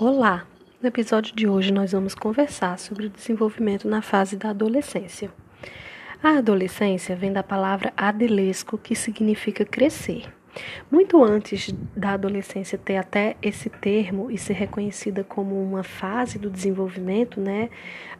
Olá! 0.00 0.46
No 0.80 0.86
episódio 0.86 1.34
de 1.34 1.48
hoje 1.48 1.72
nós 1.72 1.90
vamos 1.90 2.14
conversar 2.14 2.78
sobre 2.78 3.06
o 3.06 3.10
desenvolvimento 3.10 3.88
na 3.88 4.00
fase 4.00 4.36
da 4.36 4.50
adolescência. 4.50 5.28
A 6.22 6.38
adolescência 6.38 7.16
vem 7.16 7.32
da 7.32 7.42
palavra 7.42 7.92
adelesco, 7.96 8.78
que 8.78 8.94
significa 8.94 9.64
crescer. 9.64 10.32
Muito 10.88 11.24
antes 11.24 11.74
da 11.96 12.10
adolescência 12.12 12.78
ter 12.78 12.96
até 12.96 13.36
esse 13.42 13.68
termo 13.68 14.30
e 14.30 14.38
ser 14.38 14.52
reconhecida 14.52 15.24
como 15.24 15.60
uma 15.60 15.82
fase 15.82 16.38
do 16.38 16.48
desenvolvimento, 16.48 17.40
né? 17.40 17.68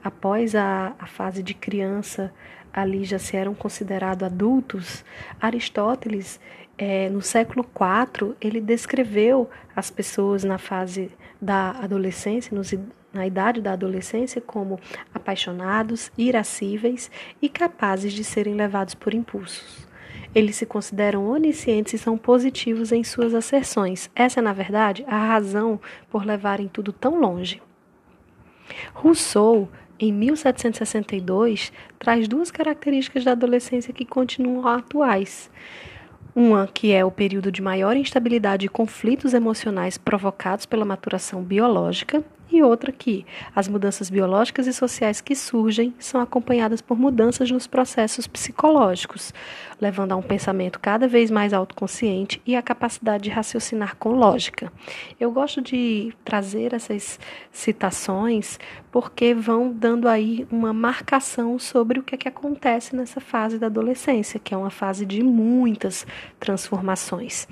Após 0.03 0.57
a, 0.57 0.97
a 0.99 1.07
fase 1.07 1.45
de 1.45 1.55
criança, 1.55 2.35
ali 2.73 3.05
já 3.05 3.21
se 3.21 3.37
eram 3.37 3.55
considerados 3.55 4.25
adultos, 4.25 5.05
Aristóteles, 5.41 6.41
é, 6.77 7.09
no 7.09 7.23
século 7.23 7.65
IV, 7.65 8.35
ele 8.41 8.61
descreveu 8.61 9.49
as 9.77 9.91
pessoas 9.91 10.43
na 10.43 10.59
fase 10.59 11.11
da 11.41 11.71
adolescência, 11.71 12.55
nos, 12.55 12.75
na 13.13 13.27
idade 13.27 13.61
da 13.61 13.73
adolescência, 13.73 14.41
como 14.41 14.79
apaixonados, 15.15 16.11
irascíveis 16.17 17.11
e 17.41 17.49
capazes 17.49 18.13
de 18.13 18.25
serem 18.25 18.55
levados 18.55 18.95
por 18.95 19.15
impulsos. 19.15 19.89
Eles 20.35 20.57
se 20.57 20.67
consideram 20.67 21.27
oniscientes 21.27 21.95
e 21.95 21.99
são 21.99 22.19
positivos 22.19 22.93
em 22.93 23.03
suas 23.03 23.35
asserções. 23.35 24.11
Essa 24.15 24.41
é, 24.41 24.43
na 24.43 24.53
verdade, 24.53 25.05
a 25.07 25.17
razão 25.17 25.81
por 26.11 26.25
levarem 26.25 26.69
tudo 26.69 26.93
tão 26.93 27.19
longe. 27.19 27.63
Rousseau, 28.93 29.69
em 29.99 30.13
1762, 30.13 31.73
traz 31.99 32.29
duas 32.29 32.51
características 32.51 33.25
da 33.25 33.33
adolescência 33.33 33.93
que 33.93 34.05
continuam 34.05 34.69
atuais. 34.69 35.51
Uma 36.35 36.67
que 36.67 36.93
é 36.93 37.05
o 37.05 37.11
período 37.11 37.51
de 37.51 37.61
maior 37.61 37.97
instabilidade 37.97 38.67
e 38.67 38.69
conflitos 38.69 39.35
emocionais 39.35 39.99
provocados 39.99 40.67
pela 40.67 40.85
maturação 40.85 41.43
biológica, 41.43 42.23
e 42.51 42.63
outra 42.63 42.91
que 42.91 43.27
as 43.55 43.69
mudanças 43.69 44.09
biológicas 44.11 44.67
e 44.67 44.73
sociais 44.73 45.21
que 45.21 45.35
surgem 45.35 45.95
são 45.99 46.21
acompanhadas 46.21 46.81
por 46.81 46.99
mudanças 46.99 47.51
nos 47.51 47.67
processos 47.67 48.27
psicológicos, 48.27 49.33
levando 49.81 50.13
a 50.13 50.17
um 50.17 50.23
pensamento 50.23 50.81
cada 50.81 51.07
vez 51.07 51.31
mais 51.31 51.53
autoconsciente 51.53 52.41
e 52.47 52.57
a 52.57 52.63
capacidade 52.63 53.25
de 53.25 53.31
raciocinar 53.31 53.97
com 53.97 54.11
lógica. 54.11 54.73
Eu 55.21 55.31
gosto 55.31 55.61
de 55.61 56.13
trazer 56.25 56.73
essas 56.73 57.21
citações 57.53 58.59
porque 58.91 59.35
vão 59.35 59.71
dando 59.71 60.09
aí 60.09 60.47
uma 60.51 60.73
marcação 60.73 61.59
sobre 61.59 62.01
o 62.01 62.03
que 62.03 62.15
é 62.15 62.19
que 62.19 62.29
acontece 62.29 62.97
nessa 62.97 63.21
fase 63.21 63.59
da 63.59 63.67
adolescência, 63.67 64.41
que 64.41 64.55
é 64.55 64.57
uma 64.57 64.71
fase 64.71 65.05
de 65.05 65.23
muitas 65.23 66.07
transformações 66.41 67.47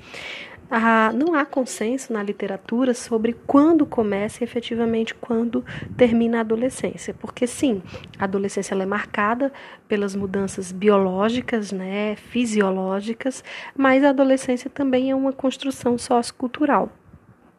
ah, 0.69 1.11
não 1.13 1.33
há 1.33 1.45
consenso 1.45 2.11
na 2.11 2.21
literatura 2.21 2.93
sobre 2.93 3.33
quando 3.45 3.85
começa 3.85 4.43
e 4.43 4.45
efetivamente 4.45 5.13
quando 5.15 5.63
termina 5.95 6.37
a 6.37 6.41
adolescência, 6.41 7.13
porque 7.13 7.47
sim, 7.47 7.81
a 8.19 8.25
adolescência 8.25 8.75
é 8.75 8.85
marcada 8.85 9.51
pelas 9.87 10.15
mudanças 10.15 10.71
biológicas, 10.71 11.71
né, 11.71 12.15
fisiológicas, 12.15 13.43
mas 13.75 14.03
a 14.03 14.09
adolescência 14.09 14.69
também 14.69 15.11
é 15.11 15.15
uma 15.15 15.33
construção 15.33 15.97
sociocultural. 15.97 16.91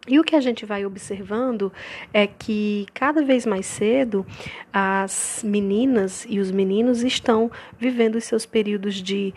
E 0.08 0.18
o 0.18 0.24
que 0.24 0.34
a 0.34 0.40
gente 0.40 0.64
vai 0.64 0.86
observando 0.86 1.70
é 2.14 2.26
que 2.26 2.86
cada 2.94 3.22
vez 3.22 3.44
mais 3.44 3.66
cedo 3.66 4.26
as 4.72 5.42
meninas 5.44 6.26
e 6.28 6.40
os 6.40 6.50
meninos 6.50 7.02
estão 7.02 7.50
vivendo 7.78 8.16
os 8.16 8.24
seus 8.24 8.46
períodos 8.46 8.94
de 8.94 9.34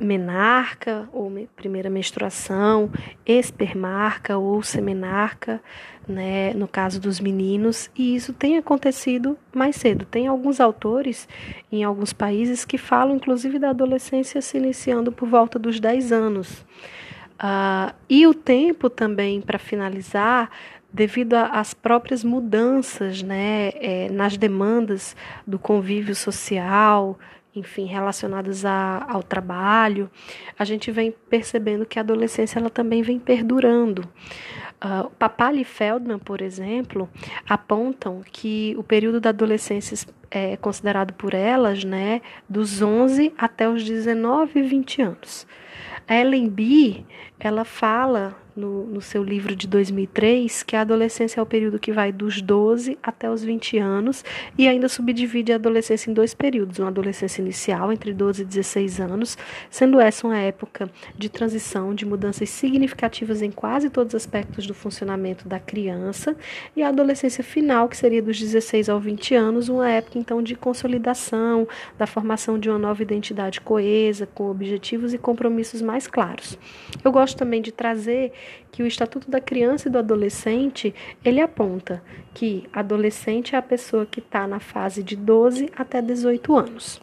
menarca 0.00 1.08
ou 1.12 1.30
primeira 1.54 1.90
menstruação, 1.90 2.90
espermarca 3.26 4.38
ou 4.38 4.62
semenarca, 4.62 5.60
né, 6.08 6.52
no 6.54 6.66
caso 6.66 7.00
dos 7.00 7.20
meninos, 7.20 7.90
e 7.94 8.16
isso 8.16 8.32
tem 8.32 8.56
acontecido 8.56 9.38
mais 9.54 9.76
cedo. 9.76 10.04
Tem 10.04 10.26
alguns 10.26 10.58
autores 10.58 11.28
em 11.70 11.84
alguns 11.84 12.12
países 12.12 12.64
que 12.64 12.78
falam 12.78 13.16
inclusive 13.16 13.58
da 13.58 13.70
adolescência 13.70 14.40
se 14.40 14.56
iniciando 14.56 15.12
por 15.12 15.28
volta 15.28 15.58
dos 15.58 15.78
10 15.78 16.10
anos. 16.10 16.64
Uh, 17.40 17.94
e 18.08 18.26
o 18.26 18.34
tempo 18.34 18.90
também, 18.90 19.40
para 19.40 19.58
finalizar, 19.58 20.50
devido 20.92 21.34
às 21.34 21.72
próprias 21.72 22.24
mudanças 22.24 23.22
né, 23.22 23.70
é, 23.76 24.08
nas 24.10 24.36
demandas 24.36 25.16
do 25.46 25.58
convívio 25.58 26.14
social, 26.14 27.18
enfim, 27.54 27.84
relacionadas 27.84 28.64
a, 28.64 29.04
ao 29.08 29.22
trabalho, 29.22 30.10
a 30.58 30.64
gente 30.64 30.90
vem 30.90 31.12
percebendo 31.28 31.84
que 31.84 31.98
a 31.98 32.02
adolescência 32.02 32.58
ela 32.58 32.70
também 32.70 33.02
vem 33.02 33.18
perdurando. 33.18 34.02
Uh, 34.82 35.10
Papali 35.18 35.62
e 35.62 35.64
Feldman, 35.64 36.18
por 36.18 36.40
exemplo, 36.40 37.08
apontam 37.48 38.22
que 38.30 38.74
o 38.78 38.82
período 38.82 39.20
da 39.20 39.30
adolescência 39.30 40.06
é 40.30 40.56
considerado 40.56 41.12
por 41.14 41.34
elas 41.34 41.84
né, 41.84 42.22
dos 42.48 42.80
11 42.80 43.34
até 43.36 43.68
os 43.68 43.84
19 43.84 44.58
e 44.58 44.62
20 44.62 45.02
anos. 45.02 45.46
A 46.08 46.14
Ellen 46.14 46.48
B, 46.48 47.04
ela 47.38 47.64
fala 47.64 48.36
no, 48.56 48.86
no, 48.86 49.00
seu 49.00 49.22
livro 49.22 49.54
de 49.54 49.66
2003 49.66 50.62
que 50.62 50.76
a 50.76 50.82
adolescência 50.82 51.40
é 51.40 51.42
o 51.42 51.46
período 51.46 51.78
que 51.78 51.92
vai 51.92 52.12
dos 52.12 52.40
12 52.40 52.98
até 53.02 53.30
os 53.30 53.42
20 53.42 53.78
anos 53.78 54.24
e 54.56 54.68
ainda 54.68 54.88
subdivide 54.88 55.52
a 55.52 55.56
adolescência 55.56 56.10
em 56.10 56.14
dois 56.14 56.34
períodos: 56.34 56.78
uma 56.78 56.88
adolescência 56.88 57.40
inicial, 57.40 57.92
entre 57.92 58.12
12 58.12 58.42
e 58.42 58.44
16 58.44 59.00
anos, 59.00 59.38
sendo 59.70 60.00
essa 60.00 60.26
uma 60.26 60.38
época 60.38 60.90
de 61.16 61.28
transição, 61.28 61.94
de 61.94 62.04
mudanças 62.04 62.48
significativas 62.50 63.42
em 63.42 63.50
quase 63.50 63.90
todos 63.90 64.14
os 64.14 64.20
aspectos 64.20 64.66
do 64.66 64.74
funcionamento 64.74 65.48
da 65.48 65.58
criança, 65.58 66.36
e 66.76 66.82
a 66.82 66.88
adolescência 66.88 67.42
final, 67.42 67.88
que 67.88 67.96
seria 67.96 68.22
dos 68.22 68.38
16 68.38 68.88
aos 68.88 69.02
20 69.02 69.34
anos, 69.34 69.68
uma 69.68 69.88
época 69.88 70.18
então 70.18 70.42
de 70.42 70.54
consolidação, 70.54 71.66
da 71.98 72.06
formação 72.06 72.58
de 72.58 72.68
uma 72.68 72.78
nova 72.78 73.02
identidade 73.02 73.60
coesa, 73.60 74.26
com 74.26 74.50
objetivos 74.50 75.14
e 75.14 75.18
compromissos 75.18 75.82
mais 75.82 76.06
claros. 76.06 76.58
Eu 77.04 77.12
gosto 77.12 77.36
também 77.36 77.62
de 77.62 77.72
trazer 77.72 78.32
que 78.70 78.82
o 78.82 78.86
Estatuto 78.86 79.30
da 79.30 79.40
Criança 79.40 79.88
e 79.88 79.90
do 79.90 79.98
Adolescente, 79.98 80.94
ele 81.24 81.40
aponta 81.40 82.02
que 82.32 82.68
adolescente 82.72 83.54
é 83.54 83.58
a 83.58 83.62
pessoa 83.62 84.06
que 84.06 84.20
está 84.20 84.46
na 84.46 84.60
fase 84.60 85.02
de 85.02 85.16
12 85.16 85.70
até 85.76 86.00
18 86.00 86.56
anos. 86.56 87.00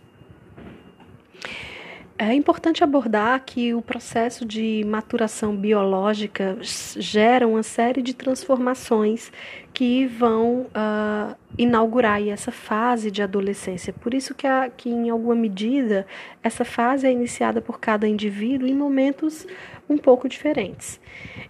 É 2.20 2.34
importante 2.34 2.84
abordar 2.84 3.44
que 3.46 3.76
o 3.76 3.82
processo 3.82 4.44
de 4.44 4.84
maturação 4.88 5.56
biológica 5.56 6.58
gera 6.62 7.48
uma 7.48 7.62
série 7.62 8.02
de 8.02 8.16
transformações 8.16 9.32
que 9.72 10.08
vão 10.08 10.62
uh, 10.62 11.36
inaugurar 11.56 12.28
essa 12.28 12.52
fase 12.52 13.12
de 13.12 13.22
adolescência. 13.22 13.94
Por 13.94 14.16
isso 14.16 14.34
que, 14.34 14.48
a, 14.48 14.68
que, 14.68 14.90
em 14.90 15.12
alguma 15.12 15.36
medida, 15.36 16.08
essa 16.42 16.66
fase 16.66 17.06
é 17.06 17.12
iniciada 17.12 17.62
por 17.62 17.80
cada 17.80 18.08
indivíduo 18.08 18.68
em 18.68 18.74
momentos 18.74 19.46
um 19.88 19.96
pouco 19.96 20.28
diferentes. 20.28 21.00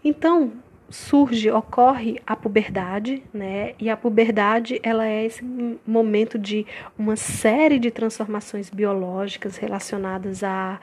Então, 0.04 0.52
surge, 0.90 1.52
ocorre 1.52 2.22
a 2.26 2.36
puberdade, 2.36 3.24
né? 3.34 3.74
E 3.80 3.90
a 3.90 3.98
puberdade, 3.98 4.80
ela 4.82 5.06
é 5.06 5.26
esse 5.26 5.44
momento 5.86 6.40
de 6.40 6.66
uma 6.98 7.16
série 7.16 7.80
de 7.80 7.92
transformações 7.92 8.70
biológicas 8.70 9.58
relacionadas 9.58 10.44
à, 10.44 10.80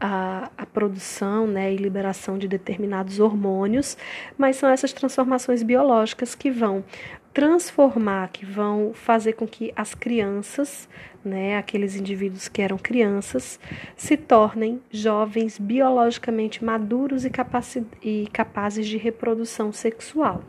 à, 0.00 0.50
à 0.56 0.66
produção, 0.66 1.46
né, 1.46 1.72
e 1.72 1.76
liberação 1.76 2.36
de 2.38 2.46
determinados 2.46 3.18
hormônios, 3.18 3.96
mas 4.36 4.56
são 4.56 4.68
essas 4.68 4.92
transformações 4.92 5.62
biológicas 5.62 6.34
que 6.34 6.50
vão 6.50 6.84
transformar, 7.32 8.28
que 8.28 8.46
vão 8.46 8.92
fazer 8.94 9.34
com 9.34 9.46
que 9.46 9.72
as 9.76 9.94
crianças, 9.94 10.88
né, 11.26 11.56
aqueles 11.56 11.96
indivíduos 11.96 12.48
que 12.48 12.62
eram 12.62 12.78
crianças, 12.78 13.58
se 13.96 14.16
tornem 14.16 14.80
jovens 14.90 15.58
biologicamente 15.58 16.64
maduros 16.64 17.24
e, 17.24 17.30
e 18.02 18.26
capazes 18.32 18.86
de 18.86 18.96
reprodução 18.96 19.72
sexual. 19.72 20.42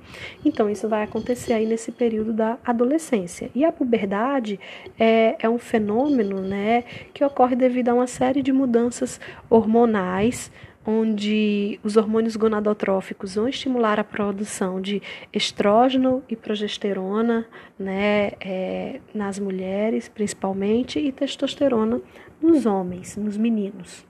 Então, 0.45 0.69
isso 0.69 0.87
vai 0.87 1.03
acontecer 1.03 1.53
aí 1.53 1.65
nesse 1.65 1.91
período 1.91 2.31
da 2.31 2.57
adolescência. 2.65 3.49
E 3.53 3.65
a 3.65 3.71
puberdade 3.71 4.59
é, 4.99 5.35
é 5.39 5.49
um 5.49 5.57
fenômeno 5.57 6.41
né, 6.41 6.83
que 7.13 7.23
ocorre 7.23 7.55
devido 7.55 7.89
a 7.89 7.93
uma 7.93 8.07
série 8.07 8.41
de 8.41 8.53
mudanças 8.53 9.19
hormonais 9.49 10.51
onde 10.89 11.77
os 11.83 11.97
hormônios 11.97 12.37
gonadotróficos 12.37 13.35
vão 13.35 13.49
estimular 13.49 13.99
a 13.99 14.05
produção 14.05 14.79
de 14.79 15.01
estrógeno 15.33 16.23
e 16.29 16.35
progesterona 16.35 17.45
né, 17.77 18.31
é, 18.39 19.01
nas 19.13 19.37
mulheres, 19.37 20.07
principalmente, 20.07 20.97
e 20.97 21.11
testosterona 21.11 21.99
nos 22.41 22.65
homens, 22.65 23.17
nos 23.17 23.35
meninos. 23.35 24.07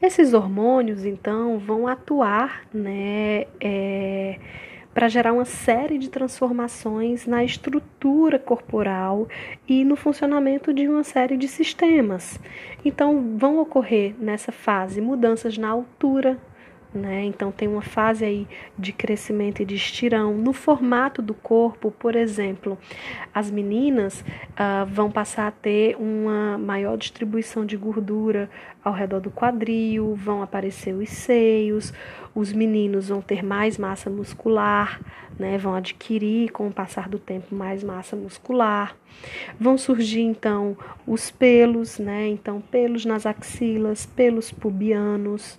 Esses 0.00 0.32
hormônios, 0.32 1.04
então, 1.04 1.58
vão 1.58 1.88
atuar 1.88 2.62
né, 2.72 3.46
é, 3.60 4.38
para 4.94 5.08
gerar 5.08 5.32
uma 5.32 5.44
série 5.44 5.98
de 5.98 6.08
transformações 6.08 7.26
na 7.26 7.42
estrutura 7.42 8.38
corporal 8.38 9.28
e 9.68 9.84
no 9.84 9.96
funcionamento 9.96 10.72
de 10.72 10.88
uma 10.88 11.02
série 11.02 11.36
de 11.36 11.48
sistemas. 11.48 12.38
Então, 12.84 13.36
vão 13.36 13.58
ocorrer 13.58 14.14
nessa 14.18 14.52
fase 14.52 15.00
mudanças 15.00 15.58
na 15.58 15.68
altura, 15.68 16.38
né? 16.94 17.24
Então 17.24 17.50
tem 17.50 17.66
uma 17.66 17.82
fase 17.82 18.24
aí 18.24 18.46
de 18.78 18.92
crescimento 18.92 19.60
e 19.60 19.64
de 19.64 19.74
estirão 19.74 20.34
no 20.34 20.52
formato 20.52 21.20
do 21.20 21.34
corpo, 21.34 21.90
por 21.90 22.14
exemplo, 22.14 22.78
as 23.34 23.50
meninas 23.50 24.20
uh, 24.20 24.86
vão 24.86 25.10
passar 25.10 25.48
a 25.48 25.50
ter 25.50 25.96
uma 25.96 26.56
maior 26.56 26.96
distribuição 26.96 27.66
de 27.66 27.76
gordura 27.76 28.48
ao 28.82 28.92
redor 28.92 29.20
do 29.20 29.30
quadril, 29.30 30.14
vão 30.14 30.42
aparecer 30.42 30.94
os 30.94 31.08
seios, 31.08 31.92
os 32.34 32.52
meninos 32.52 33.08
vão 33.08 33.20
ter 33.20 33.42
mais 33.42 33.78
massa 33.78 34.10
muscular, 34.10 35.00
né? 35.38 35.56
Vão 35.58 35.74
adquirir 35.74 36.50
com 36.50 36.68
o 36.68 36.72
passar 36.72 37.08
do 37.08 37.18
tempo 37.18 37.54
mais 37.54 37.82
massa 37.82 38.14
muscular. 38.14 38.96
Vão 39.58 39.78
surgir 39.78 40.20
então 40.20 40.76
os 41.06 41.30
pelos, 41.30 41.98
né? 41.98 42.28
Então 42.28 42.60
pelos 42.60 43.04
nas 43.04 43.24
axilas, 43.26 44.06
pelos 44.06 44.50
pubianos. 44.50 45.58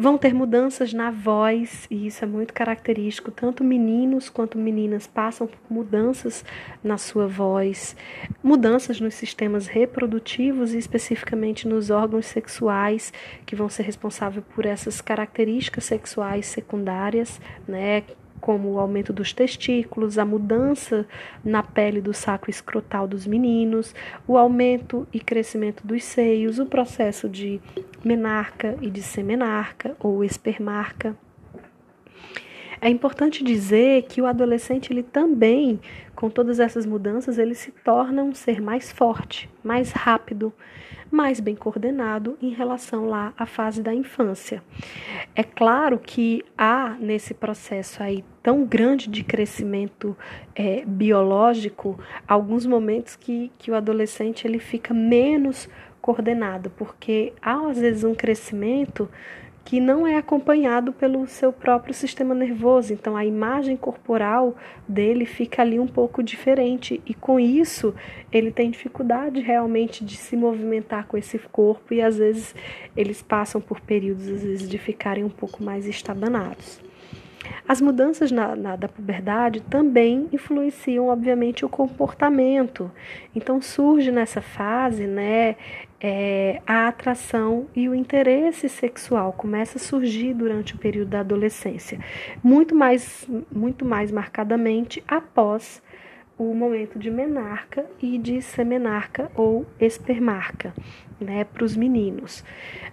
Vão 0.00 0.16
ter 0.16 0.32
mudanças 0.32 0.94
na 0.94 1.10
voz, 1.10 1.86
e 1.90 2.06
isso 2.06 2.24
é 2.24 2.26
muito 2.26 2.54
característico, 2.54 3.30
tanto 3.30 3.62
meninos 3.62 4.30
quanto 4.30 4.56
meninas 4.56 5.06
passam 5.06 5.46
por 5.46 5.58
mudanças 5.68 6.42
na 6.82 6.96
sua 6.96 7.26
voz, 7.26 7.94
mudanças 8.42 8.98
nos 8.98 9.12
sistemas 9.12 9.66
reprodutivos 9.66 10.72
e 10.72 10.78
especificamente 10.78 11.68
nos 11.68 11.90
órgãos 11.90 12.24
sexuais, 12.24 13.12
que 13.44 13.54
vão 13.54 13.68
ser 13.68 13.82
responsáveis 13.82 14.42
por 14.54 14.64
essas 14.64 15.02
características 15.02 15.84
sexuais 15.84 16.46
secundárias, 16.46 17.38
né, 17.68 18.02
como 18.40 18.70
o 18.70 18.78
aumento 18.78 19.12
dos 19.12 19.34
testículos, 19.34 20.16
a 20.16 20.24
mudança 20.24 21.06
na 21.44 21.62
pele 21.62 22.00
do 22.00 22.14
saco 22.14 22.48
escrotal 22.48 23.06
dos 23.06 23.26
meninos, 23.26 23.94
o 24.26 24.38
aumento 24.38 25.06
e 25.12 25.20
crescimento 25.20 25.86
dos 25.86 26.02
seios, 26.04 26.58
o 26.58 26.64
processo 26.64 27.28
de 27.28 27.60
menarca 28.04 28.76
e 28.80 28.90
de 28.90 29.02
semenarca 29.02 29.96
ou 29.98 30.24
espermarca. 30.24 31.16
É 32.80 32.88
importante 32.88 33.44
dizer 33.44 34.04
que 34.04 34.22
o 34.22 34.26
adolescente 34.26 34.90
ele 34.90 35.02
também, 35.02 35.78
com 36.14 36.30
todas 36.30 36.58
essas 36.58 36.86
mudanças, 36.86 37.36
ele 37.36 37.54
se 37.54 37.70
torna 37.70 38.22
um 38.22 38.34
ser 38.34 38.60
mais 38.60 38.90
forte, 38.90 39.50
mais 39.62 39.92
rápido, 39.92 40.50
mais 41.10 41.40
bem 41.40 41.54
coordenado 41.54 42.38
em 42.40 42.50
relação 42.50 43.06
lá 43.06 43.34
à 43.36 43.44
fase 43.44 43.82
da 43.82 43.92
infância. 43.92 44.62
É 45.34 45.42
claro 45.42 45.98
que 45.98 46.42
há 46.56 46.96
nesse 47.00 47.34
processo 47.34 48.02
aí 48.02 48.24
tão 48.42 48.64
grande 48.64 49.10
de 49.10 49.24
crescimento 49.24 50.16
é, 50.54 50.84
biológico 50.86 51.98
alguns 52.26 52.64
momentos 52.64 53.16
que, 53.16 53.50
que 53.58 53.70
o 53.70 53.74
adolescente 53.74 54.46
ele 54.46 54.58
fica 54.58 54.94
menos 54.94 55.68
coordenado, 56.10 56.70
porque 56.70 57.32
há 57.40 57.68
às 57.68 57.78
vezes 57.78 58.02
um 58.02 58.14
crescimento 58.14 59.08
que 59.64 59.78
não 59.78 60.04
é 60.04 60.16
acompanhado 60.16 60.92
pelo 60.92 61.24
seu 61.28 61.52
próprio 61.52 61.94
sistema 61.94 62.34
nervoso. 62.34 62.92
Então 62.92 63.16
a 63.16 63.24
imagem 63.24 63.76
corporal 63.76 64.56
dele 64.88 65.24
fica 65.24 65.62
ali 65.62 65.78
um 65.78 65.86
pouco 65.86 66.22
diferente 66.22 67.00
e 67.06 67.14
com 67.14 67.38
isso 67.38 67.94
ele 68.32 68.50
tem 68.50 68.70
dificuldade 68.70 69.40
realmente 69.40 70.04
de 70.04 70.16
se 70.16 70.34
movimentar 70.34 71.06
com 71.06 71.16
esse 71.16 71.38
corpo 71.38 71.94
e 71.94 72.02
às 72.02 72.16
vezes 72.18 72.54
eles 72.96 73.22
passam 73.22 73.60
por 73.60 73.80
períodos 73.80 74.26
às 74.26 74.42
vezes 74.42 74.68
de 74.68 74.78
ficarem 74.78 75.22
um 75.22 75.30
pouco 75.30 75.62
mais 75.62 75.86
estabanados. 75.86 76.80
As 77.66 77.80
mudanças 77.80 78.30
na, 78.30 78.56
na, 78.56 78.76
da 78.76 78.88
puberdade 78.88 79.60
também 79.60 80.28
influenciam, 80.32 81.08
obviamente, 81.08 81.64
o 81.64 81.68
comportamento. 81.68 82.90
Então 83.34 83.62
surge 83.62 84.10
nessa 84.10 84.40
fase, 84.40 85.06
né, 85.06 85.56
é, 86.00 86.62
a 86.66 86.88
atração 86.88 87.66
e 87.76 87.88
o 87.88 87.94
interesse 87.94 88.68
sexual 88.68 89.32
começa 89.32 89.76
a 89.76 89.80
surgir 89.80 90.32
durante 90.32 90.74
o 90.74 90.78
período 90.78 91.10
da 91.10 91.20
adolescência, 91.20 91.98
muito 92.42 92.74
mais, 92.74 93.28
muito 93.52 93.84
mais 93.84 94.10
marcadamente 94.10 95.02
após 95.06 95.82
o 96.40 96.54
momento 96.54 96.98
de 96.98 97.10
menarca 97.10 97.84
e 98.00 98.16
de 98.16 98.40
semenarca 98.40 99.30
ou 99.34 99.66
espermarca, 99.78 100.72
né, 101.20 101.44
para 101.44 101.62
os 101.62 101.76
meninos. 101.76 102.42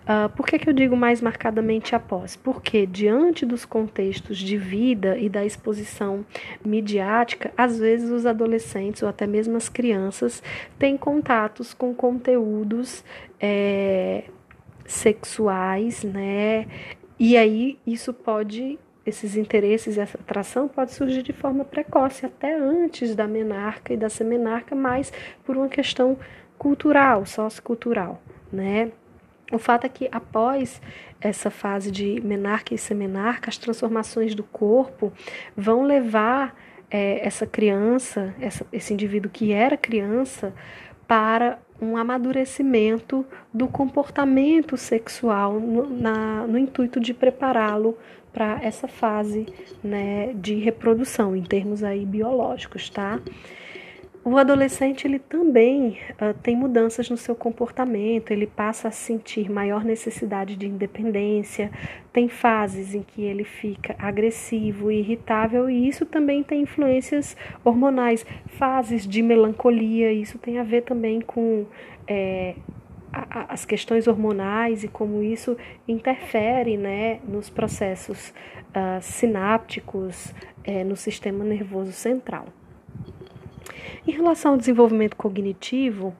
Uh, 0.03 0.27
por 0.35 0.45
que, 0.45 0.59
que 0.59 0.69
eu 0.69 0.73
digo 0.73 0.97
mais 0.97 1.21
marcadamente 1.21 1.95
após? 1.95 2.35
Porque, 2.35 2.85
diante 2.85 3.45
dos 3.45 3.63
contextos 3.63 4.37
de 4.37 4.57
vida 4.57 5.17
e 5.17 5.29
da 5.29 5.45
exposição 5.45 6.25
midiática, 6.63 7.53
às 7.57 7.79
vezes 7.79 8.09
os 8.09 8.25
adolescentes 8.25 9.01
ou 9.01 9.07
até 9.07 9.25
mesmo 9.25 9.55
as 9.55 9.69
crianças 9.69 10.43
têm 10.77 10.97
contatos 10.97 11.73
com 11.73 11.95
conteúdos 11.95 13.01
é, 13.39 14.25
sexuais, 14.85 16.03
né? 16.03 16.67
E 17.17 17.37
aí 17.37 17.79
isso 17.87 18.13
pode 18.13 18.77
esses 19.07 19.37
interesses 19.37 19.95
e 19.95 19.99
essa 19.99 20.17
atração 20.17 20.67
pode 20.67 20.91
surgir 20.91 21.23
de 21.23 21.31
forma 21.31 21.63
precoce, 21.63 22.25
até 22.25 22.53
antes 22.55 23.15
da 23.15 23.25
menarca 23.27 23.93
e 23.93 23.97
da 23.97 24.09
semenarca, 24.09 24.75
mas 24.75 25.13
por 25.45 25.55
uma 25.55 25.69
questão 25.69 26.17
cultural, 26.57 27.25
sociocultural, 27.25 28.21
né? 28.51 28.91
O 29.51 29.57
fato 29.57 29.85
é 29.85 29.89
que 29.89 30.09
após 30.11 30.81
essa 31.21 31.49
fase 31.49 31.89
de 31.89 32.19
menarca 32.21 32.73
e 32.73 32.77
semenarca, 32.77 33.49
as 33.49 33.57
transformações 33.57 34.35
do 34.35 34.43
corpo 34.43 35.13
vão 35.55 35.83
levar 35.83 36.53
é, 36.91 37.25
essa 37.25 37.47
criança, 37.47 38.35
essa, 38.41 38.67
esse 38.73 38.93
indivíduo 38.93 39.31
que 39.31 39.53
era 39.53 39.77
criança, 39.77 40.53
para 41.07 41.59
um 41.81 41.95
amadurecimento 41.95 43.25
do 43.53 43.67
comportamento 43.67 44.77
sexual 44.77 45.59
no, 45.59 45.89
na, 45.89 46.47
no 46.47 46.57
intuito 46.57 46.99
de 46.99 47.13
prepará-lo 47.13 47.97
para 48.33 48.59
essa 48.63 48.87
fase 48.87 49.47
né, 49.83 50.33
de 50.33 50.55
reprodução, 50.55 51.35
em 51.35 51.43
termos 51.43 51.83
aí 51.83 52.05
biológicos, 52.05 52.89
tá? 52.89 53.19
O 54.29 54.37
adolescente 54.37 55.07
ele 55.07 55.19
também 55.19 55.99
uh, 56.15 56.37
tem 56.43 56.53
mudanças 56.53 57.09
no 57.09 57.15
seu 57.15 57.33
comportamento, 57.33 58.29
ele 58.31 58.45
passa 58.45 58.89
a 58.89 58.91
sentir 58.91 59.49
maior 59.49 59.85
necessidade 59.85 60.57
de 60.57 60.67
independência, 60.67 61.71
tem 62.11 62.27
fases 62.27 62.93
em 62.93 63.01
que 63.03 63.21
ele 63.21 63.45
fica 63.45 63.95
agressivo 63.97 64.91
irritável, 64.91 65.69
e 65.69 65.87
isso 65.87 66.05
também 66.05 66.43
tem 66.43 66.63
influências 66.63 67.37
hormonais, 67.63 68.25
fases 68.47 69.07
de 69.07 69.21
melancolia, 69.21 70.11
isso 70.11 70.37
tem 70.37 70.59
a 70.59 70.63
ver 70.63 70.81
também 70.81 71.21
com 71.21 71.65
é, 72.05 72.55
a, 73.13 73.53
as 73.53 73.63
questões 73.63 74.09
hormonais 74.09 74.83
e 74.83 74.89
como 74.89 75.23
isso 75.23 75.55
interfere 75.87 76.75
né, 76.75 77.21
nos 77.25 77.49
processos 77.49 78.33
uh, 78.75 79.01
sinápticos 79.01 80.33
uh, 80.67 80.83
no 80.85 80.97
sistema 80.97 81.45
nervoso 81.45 81.93
central. 81.93 82.47
Em 84.07 84.11
relação 84.11 84.51
ao 84.51 84.57
desenvolvimento 84.57 85.15
cognitivo, 85.15 86.15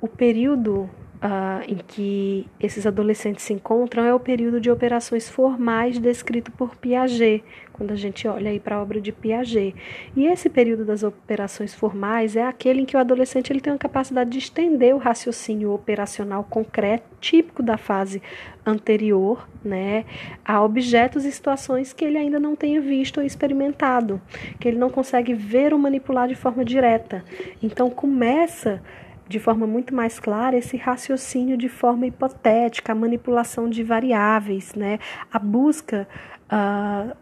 o 0.00 0.08
período 0.08 0.88
uh, 1.22 1.62
em 1.68 1.76
que 1.76 2.46
esses 2.58 2.86
adolescentes 2.86 3.44
se 3.44 3.52
encontram 3.52 4.04
é 4.04 4.14
o 4.14 4.20
período 4.20 4.60
de 4.60 4.70
operações 4.70 5.28
formais 5.28 5.98
descrito 5.98 6.50
por 6.52 6.74
Piaget, 6.76 7.44
quando 7.72 7.92
a 7.92 7.96
gente 7.96 8.26
olha 8.26 8.50
aí 8.50 8.60
para 8.60 8.76
a 8.76 8.82
obra 8.82 9.00
de 9.00 9.12
Piaget. 9.12 9.74
E 10.16 10.26
esse 10.26 10.48
período 10.50 10.84
das 10.84 11.02
operações 11.02 11.74
formais 11.74 12.36
é 12.36 12.44
aquele 12.44 12.82
em 12.82 12.84
que 12.84 12.96
o 12.96 13.00
adolescente 13.00 13.50
ele 13.50 13.60
tem 13.60 13.72
a 13.72 13.78
capacidade 13.78 14.30
de 14.30 14.38
estender 14.38 14.94
o 14.94 14.98
raciocínio 14.98 15.72
operacional 15.72 16.44
concreto, 16.44 17.04
típico 17.20 17.62
da 17.62 17.76
fase 17.76 18.22
anterior, 18.64 19.48
né, 19.64 20.04
a 20.44 20.62
objetos 20.62 21.24
e 21.24 21.32
situações 21.32 21.92
que 21.92 22.04
ele 22.04 22.18
ainda 22.18 22.38
não 22.38 22.54
tenha 22.54 22.80
visto 22.80 23.18
ou 23.18 23.26
experimentado, 23.26 24.20
que 24.58 24.68
ele 24.68 24.78
não 24.78 24.90
consegue 24.90 25.34
ver 25.34 25.72
ou 25.72 25.78
manipular 25.78 26.28
de 26.28 26.34
forma 26.34 26.64
direta. 26.64 27.24
Então 27.62 27.90
começa 27.90 28.82
de 29.30 29.38
forma 29.38 29.64
muito 29.64 29.94
mais 29.94 30.18
clara 30.18 30.56
esse 30.56 30.76
raciocínio 30.76 31.56
de 31.56 31.68
forma 31.68 32.04
hipotética, 32.04 32.90
a 32.90 32.96
manipulação 32.96 33.70
de 33.70 33.84
variáveis, 33.84 34.74
né? 34.74 34.98
a 35.32 35.38
busca 35.38 36.08
uh, 36.52 37.16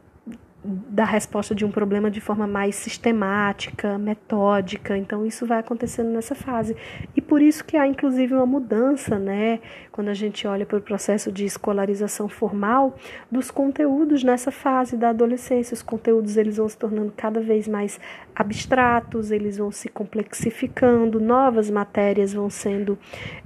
da 0.64 1.04
resposta 1.04 1.54
de 1.54 1.64
um 1.64 1.70
problema 1.70 2.10
de 2.10 2.20
forma 2.20 2.46
mais 2.46 2.74
sistemática, 2.74 3.96
metódica. 3.96 4.96
Então 4.96 5.24
isso 5.24 5.46
vai 5.46 5.60
acontecendo 5.60 6.10
nessa 6.10 6.34
fase. 6.34 6.76
E 7.16 7.20
por 7.20 7.40
isso 7.40 7.64
que 7.64 7.76
há 7.76 7.86
inclusive 7.86 8.34
uma 8.34 8.44
mudança, 8.46 9.18
né, 9.18 9.60
quando 9.92 10.08
a 10.08 10.14
gente 10.14 10.46
olha 10.46 10.66
para 10.66 10.78
o 10.78 10.80
processo 10.80 11.30
de 11.30 11.44
escolarização 11.44 12.28
formal 12.28 12.96
dos 13.30 13.50
conteúdos 13.50 14.24
nessa 14.24 14.50
fase 14.50 14.96
da 14.96 15.10
adolescência. 15.10 15.74
Os 15.74 15.82
conteúdos 15.82 16.36
eles 16.36 16.56
vão 16.56 16.68
se 16.68 16.76
tornando 16.76 17.12
cada 17.16 17.40
vez 17.40 17.68
mais 17.68 18.00
abstratos, 18.34 19.30
eles 19.30 19.58
vão 19.58 19.70
se 19.70 19.88
complexificando, 19.88 21.20
novas 21.20 21.70
matérias 21.70 22.32
vão 22.32 22.50
sendo 22.50 22.98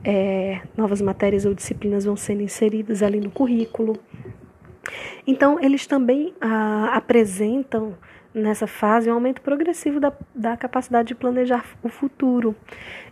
é, 0.02 0.62
novas 0.76 1.02
matérias 1.02 1.44
ou 1.44 1.54
disciplinas 1.54 2.04
vão 2.04 2.16
sendo 2.16 2.42
inseridas 2.42 3.02
ali 3.02 3.20
no 3.20 3.30
currículo. 3.30 3.98
Então, 5.26 5.58
eles 5.60 5.86
também 5.86 6.34
ah, 6.40 6.90
apresentam 6.94 7.94
nessa 8.34 8.66
fase 8.66 9.10
um 9.10 9.14
aumento 9.14 9.40
progressivo 9.42 10.00
da, 10.00 10.12
da 10.34 10.56
capacidade 10.56 11.08
de 11.08 11.14
planejar 11.14 11.64
o 11.82 11.88
futuro. 11.88 12.56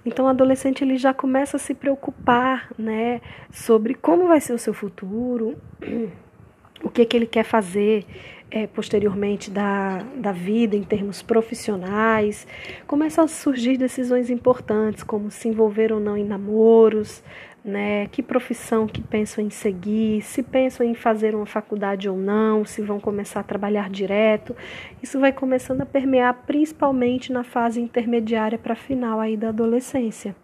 Então, 0.04 0.24
o 0.24 0.28
adolescente 0.28 0.82
ele 0.82 0.96
já 0.96 1.12
começa 1.12 1.56
a 1.56 1.60
se 1.60 1.74
preocupar 1.74 2.70
né, 2.78 3.20
sobre 3.52 3.94
como 3.94 4.26
vai 4.26 4.40
ser 4.40 4.54
o 4.54 4.58
seu 4.58 4.72
futuro, 4.72 5.56
o 6.82 6.88
que, 6.88 7.04
que 7.04 7.16
ele 7.16 7.26
quer 7.26 7.44
fazer 7.44 8.06
é, 8.50 8.66
posteriormente 8.66 9.50
da, 9.50 10.02
da 10.16 10.32
vida 10.32 10.74
em 10.74 10.82
termos 10.82 11.22
profissionais. 11.22 12.46
Começam 12.86 13.24
a 13.24 13.28
surgir 13.28 13.76
decisões 13.76 14.28
importantes, 14.28 15.02
como 15.02 15.30
se 15.30 15.48
envolver 15.48 15.92
ou 15.92 16.00
não 16.00 16.16
em 16.16 16.24
namoros, 16.24 17.22
né? 17.64 18.06
Que 18.06 18.22
profissão 18.22 18.86
que 18.86 19.00
pensam 19.00 19.44
em 19.44 19.50
seguir, 19.50 20.22
se 20.22 20.42
pensam 20.42 20.86
em 20.86 20.94
fazer 20.94 21.34
uma 21.34 21.46
faculdade 21.46 22.08
ou 22.08 22.16
não, 22.16 22.64
se 22.64 22.82
vão 22.82 22.98
começar 22.98 23.40
a 23.40 23.44
trabalhar 23.44 23.90
direto. 23.90 24.56
Isso 25.02 25.20
vai 25.20 25.32
começando 25.32 25.82
a 25.82 25.86
permear 25.86 26.42
principalmente 26.46 27.32
na 27.32 27.44
fase 27.44 27.80
intermediária 27.80 28.58
para 28.58 28.74
final 28.74 29.20
aí 29.20 29.36
da 29.36 29.50
adolescência. 29.50 30.34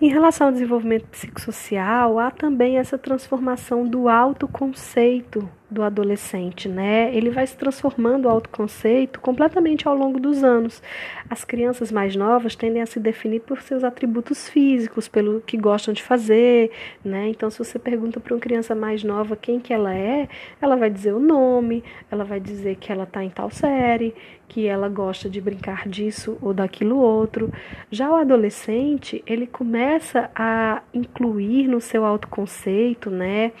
Em 0.00 0.08
relação 0.08 0.46
ao 0.46 0.52
desenvolvimento 0.52 1.06
psicossocial, 1.06 2.20
há 2.20 2.30
também 2.30 2.78
essa 2.78 2.96
transformação 2.96 3.84
do 3.84 4.08
autoconceito 4.08 5.48
do 5.70 5.82
adolescente, 5.82 6.68
né? 6.68 7.14
Ele 7.14 7.30
vai 7.30 7.46
se 7.46 7.56
transformando 7.56 8.26
o 8.26 8.28
autoconceito 8.30 9.20
completamente 9.20 9.86
ao 9.86 9.94
longo 9.94 10.18
dos 10.18 10.42
anos. 10.42 10.82
As 11.28 11.44
crianças 11.44 11.92
mais 11.92 12.16
novas 12.16 12.56
tendem 12.56 12.80
a 12.80 12.86
se 12.86 12.98
definir 12.98 13.40
por 13.40 13.60
seus 13.60 13.84
atributos 13.84 14.48
físicos, 14.48 15.08
pelo 15.08 15.40
que 15.42 15.56
gostam 15.56 15.92
de 15.92 16.02
fazer, 16.02 16.70
né? 17.04 17.28
Então, 17.28 17.50
se 17.50 17.58
você 17.58 17.78
pergunta 17.78 18.18
para 18.18 18.34
uma 18.34 18.40
criança 18.40 18.74
mais 18.74 19.04
nova 19.04 19.36
quem 19.36 19.60
que 19.60 19.72
ela 19.72 19.94
é, 19.94 20.28
ela 20.60 20.76
vai 20.76 20.88
dizer 20.88 21.12
o 21.12 21.20
nome, 21.20 21.84
ela 22.10 22.24
vai 22.24 22.40
dizer 22.40 22.76
que 22.76 22.90
ela 22.90 23.04
está 23.04 23.22
em 23.22 23.30
tal 23.30 23.50
série, 23.50 24.14
que 24.48 24.66
ela 24.66 24.88
gosta 24.88 25.28
de 25.28 25.40
brincar 25.40 25.86
disso 25.86 26.38
ou 26.40 26.54
daquilo 26.54 26.98
outro. 26.98 27.52
Já 27.90 28.10
o 28.10 28.14
adolescente, 28.14 29.22
ele 29.26 29.46
começa 29.46 30.30
a 30.34 30.82
incluir 30.94 31.68
no 31.68 31.80
seu 31.80 32.06
autoconceito, 32.06 33.10
né? 33.10 33.52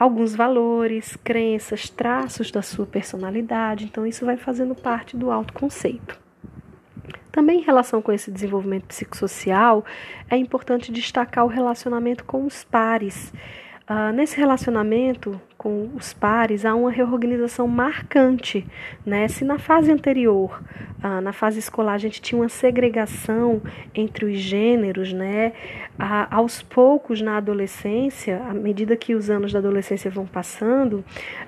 Alguns 0.00 0.34
valores, 0.34 1.14
crenças, 1.16 1.90
traços 1.90 2.50
da 2.50 2.62
sua 2.62 2.86
personalidade. 2.86 3.84
Então, 3.84 4.06
isso 4.06 4.24
vai 4.24 4.38
fazendo 4.38 4.74
parte 4.74 5.14
do 5.14 5.30
autoconceito. 5.30 6.18
Também 7.30 7.60
em 7.60 7.62
relação 7.62 8.00
com 8.00 8.10
esse 8.10 8.30
desenvolvimento 8.30 8.86
psicossocial, 8.86 9.84
é 10.30 10.38
importante 10.38 10.90
destacar 10.90 11.44
o 11.44 11.48
relacionamento 11.48 12.24
com 12.24 12.46
os 12.46 12.64
pares. 12.64 13.30
Uh, 13.88 14.10
nesse 14.14 14.38
relacionamento 14.38 15.38
com 15.60 15.90
os 15.94 16.14
pares, 16.14 16.64
há 16.64 16.74
uma 16.74 16.90
reorganização 16.90 17.68
marcante. 17.68 18.66
Né? 19.04 19.28
Se 19.28 19.44
na 19.44 19.58
fase 19.58 19.92
anterior, 19.92 20.58
uh, 21.04 21.20
na 21.20 21.34
fase 21.34 21.58
escolar, 21.58 21.92
a 21.92 21.98
gente 21.98 22.22
tinha 22.22 22.40
uma 22.40 22.48
segregação 22.48 23.60
entre 23.94 24.24
os 24.24 24.38
gêneros, 24.38 25.12
né? 25.12 25.52
Uh, 25.98 26.26
aos 26.30 26.62
poucos, 26.62 27.20
na 27.20 27.36
adolescência, 27.36 28.42
à 28.48 28.54
medida 28.54 28.96
que 28.96 29.14
os 29.14 29.28
anos 29.28 29.52
da 29.52 29.58
adolescência 29.58 30.10
vão 30.10 30.24
passando, 30.24 31.04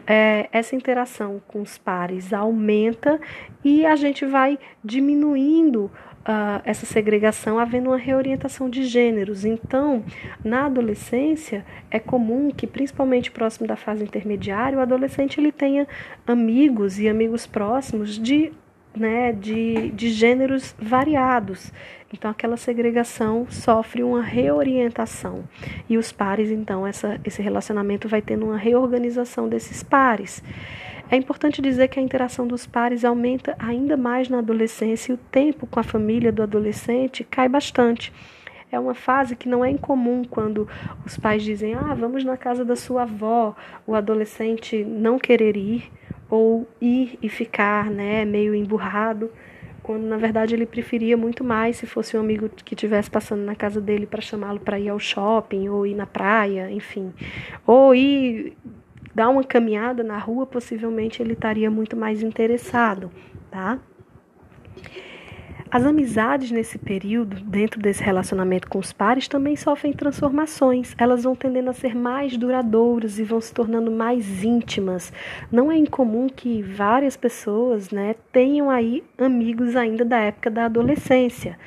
é, 0.07 0.47
essa 0.53 0.77
interação 0.77 1.41
com 1.49 1.63
os 1.63 1.79
pares 1.79 2.35
aumenta 2.35 3.19
e 3.65 3.87
a 3.87 3.97
gente 3.97 4.27
vai 4.27 4.59
diminuindo 4.85 5.91
uh, 6.23 6.63
essa 6.65 6.87
segregação, 6.87 7.59
havendo 7.59 7.91
uma 7.91 7.97
reorientação 7.97 8.69
de 8.69 8.85
gêneros. 8.85 9.45
Então, 9.45 10.05
na 10.45 10.67
adolescência, 10.67 11.65
é 11.91 11.99
comum 11.99 12.51
que, 12.51 12.67
principalmente 12.67 13.31
próximo 13.31 13.67
da 13.67 13.77
fase 13.77 14.05
intermediária, 14.05 14.79
o 14.79 14.81
adolescente 14.81 15.41
ele 15.41 15.53
tenha 15.53 15.87
amigos 16.27 16.99
e 16.99 17.09
amigos 17.09 17.47
próximos 17.47 18.19
de, 18.19 18.53
né, 18.97 19.33
de, 19.33 19.91
de 19.91 20.11
gêneros 20.11 20.75
variados. 20.79 21.73
Então, 22.13 22.31
aquela 22.31 22.59
segregação 22.59 23.47
sofre 23.49 24.03
uma 24.03 24.23
reorientação. 24.23 25.45
E 25.89 25.97
os 25.97 26.13
pares, 26.13 26.51
então, 26.51 26.87
essa, 26.87 27.19
esse 27.25 27.41
relacionamento 27.41 28.07
vai 28.07 28.21
tendo 28.21 28.45
uma 28.45 28.59
reorganização 28.59 29.49
desses 29.49 29.83
pares. 29.83 30.43
É 31.13 31.17
importante 31.17 31.61
dizer 31.61 31.89
que 31.89 32.01
a 32.01 32.03
interação 32.03 32.47
dos 32.47 32.67
pares 32.67 33.05
aumenta 33.05 33.55
ainda 33.59 33.99
mais 33.99 34.31
na 34.31 34.39
adolescência 34.39 35.13
e 35.13 35.15
o 35.15 35.19
tempo 35.19 35.67
com 35.67 35.79
a 35.79 35.83
família 35.83 36.33
do 36.33 36.43
adolescente 36.43 37.23
cai 37.23 37.51
bastante. 37.51 38.11
É 38.71 38.81
uma 38.81 38.95
fase 38.95 39.37
que 39.37 39.47
não 39.47 39.63
é 39.63 39.69
incomum 39.69 40.25
quando 40.25 40.67
os 41.05 41.19
pais 41.19 41.43
dizem: 41.43 41.75
"Ah, 41.75 41.93
vamos 41.93 42.25
na 42.25 42.39
casa 42.39 42.65
da 42.65 42.75
sua 42.75 43.03
avó", 43.03 43.55
o 43.87 43.95
adolescente 43.95 44.83
não 44.83 45.19
querer 45.19 45.55
ir 45.55 45.93
ou 46.31 46.67
ir 46.81 47.19
e 47.21 47.29
ficar, 47.29 47.91
né, 47.91 48.25
meio 48.25 48.55
emburrado, 48.55 49.31
quando 49.83 50.05
na 50.05 50.17
verdade 50.17 50.55
ele 50.55 50.65
preferia 50.65 51.15
muito 51.15 51.45
mais 51.45 51.77
se 51.77 51.87
fosse 51.87 52.17
um 52.17 52.21
amigo 52.21 52.49
que 52.49 52.73
estivesse 52.75 53.11
passando 53.11 53.43
na 53.43 53.55
casa 53.55 53.83
dele 53.83 54.07
para 54.07 54.23
chamá-lo 54.23 54.61
para 54.61 54.81
ir 54.81 54.89
ao 54.89 54.99
shopping 54.99 55.69
ou 55.69 55.87
ir 55.87 55.95
na 55.95 56.07
praia, 56.07 56.71
enfim, 56.71 57.13
ou 57.67 57.95
ir 57.95 58.57
dar 59.15 59.29
uma 59.29 59.45
caminhada 59.45 60.03
na 60.03 60.19
rua, 60.19 60.47
possivelmente 60.47 61.23
ele 61.23 61.35
estaria 61.35 61.71
muito 61.71 61.97
mais 61.97 62.23
interessado, 62.23 63.11
tá? 63.51 63.79
As 65.73 65.87
amizades 65.87 66.51
nesse 66.51 66.77
período, 66.77 67.41
dentro 67.45 67.81
desse 67.81 68.03
relacionamento 68.03 68.69
com 68.69 68.79
os 68.79 68.93
pares, 68.93 69.27
também 69.27 69.57
sofrem 69.57 69.95
transformações. 69.95 70.95
Elas 70.99 71.25
vão 71.25 71.35
tendendo 71.35 71.71
a 71.71 71.73
ser 71.73 71.97
mais 71.97 72.37
duradouras 72.37 73.19
e 73.19 73.25
vão 73.25 73.41
se 73.41 73.55
tornando 73.55 73.91
mais 73.91 74.45
íntimas. 74.45 75.11
Não 75.51 75.73
é 75.73 75.77
incomum 75.79 76.29
que 76.29 76.61
várias 76.61 77.17
pessoas 77.17 77.91
né, 77.91 78.15
tenham 78.31 78.69
aí 78.69 79.03
amigos 79.17 79.75
ainda 79.75 80.05
da 80.05 80.19
época 80.19 80.51
da 80.51 80.67
adolescência, 80.67 81.59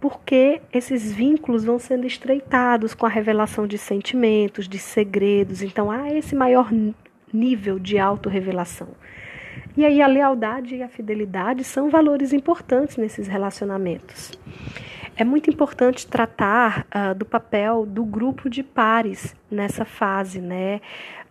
porque 0.00 0.60
esses 0.72 1.12
vínculos 1.12 1.62
vão 1.62 1.78
sendo 1.78 2.04
estreitados 2.04 2.94
com 2.94 3.06
a 3.06 3.08
revelação 3.08 3.64
de 3.64 3.78
sentimentos, 3.78 4.68
de 4.68 4.80
segredos. 4.80 5.62
Então 5.62 5.88
há 5.88 6.12
esse 6.12 6.34
maior 6.34 6.68
nível 7.32 7.78
de 7.78 7.96
autorrevelação. 7.96 8.88
E 9.76 9.86
aí 9.86 10.02
a 10.02 10.06
lealdade 10.06 10.76
e 10.76 10.82
a 10.82 10.88
fidelidade 10.88 11.64
são 11.64 11.88
valores 11.88 12.32
importantes 12.32 12.96
nesses 12.96 13.26
relacionamentos. 13.26 14.32
É 15.14 15.24
muito 15.24 15.50
importante 15.50 16.06
tratar 16.06 16.86
uh, 16.86 17.14
do 17.14 17.26
papel 17.26 17.84
do 17.84 18.04
grupo 18.04 18.48
de 18.48 18.62
pares 18.62 19.36
nessa 19.50 19.84
fase, 19.84 20.40
né? 20.40 20.80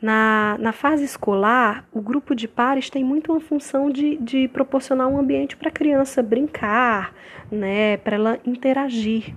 Na, 0.02 0.58
na 0.60 0.72
fase 0.72 1.04
escolar, 1.04 1.86
o 1.92 2.02
grupo 2.02 2.34
de 2.36 2.48
pares 2.48 2.90
tem 2.90 3.04
muito 3.04 3.32
uma 3.32 3.40
função 3.40 3.90
de, 3.92 4.18
de 4.18 4.48
proporcionar 4.48 5.08
um 5.08 5.18
ambiente 5.18 5.56
para 5.56 5.70
a 5.70 5.72
criança 5.72 6.24
brincar, 6.24 7.14
né, 7.52 7.98
para 7.98 8.16
ela 8.16 8.40
interagir. 8.44 9.36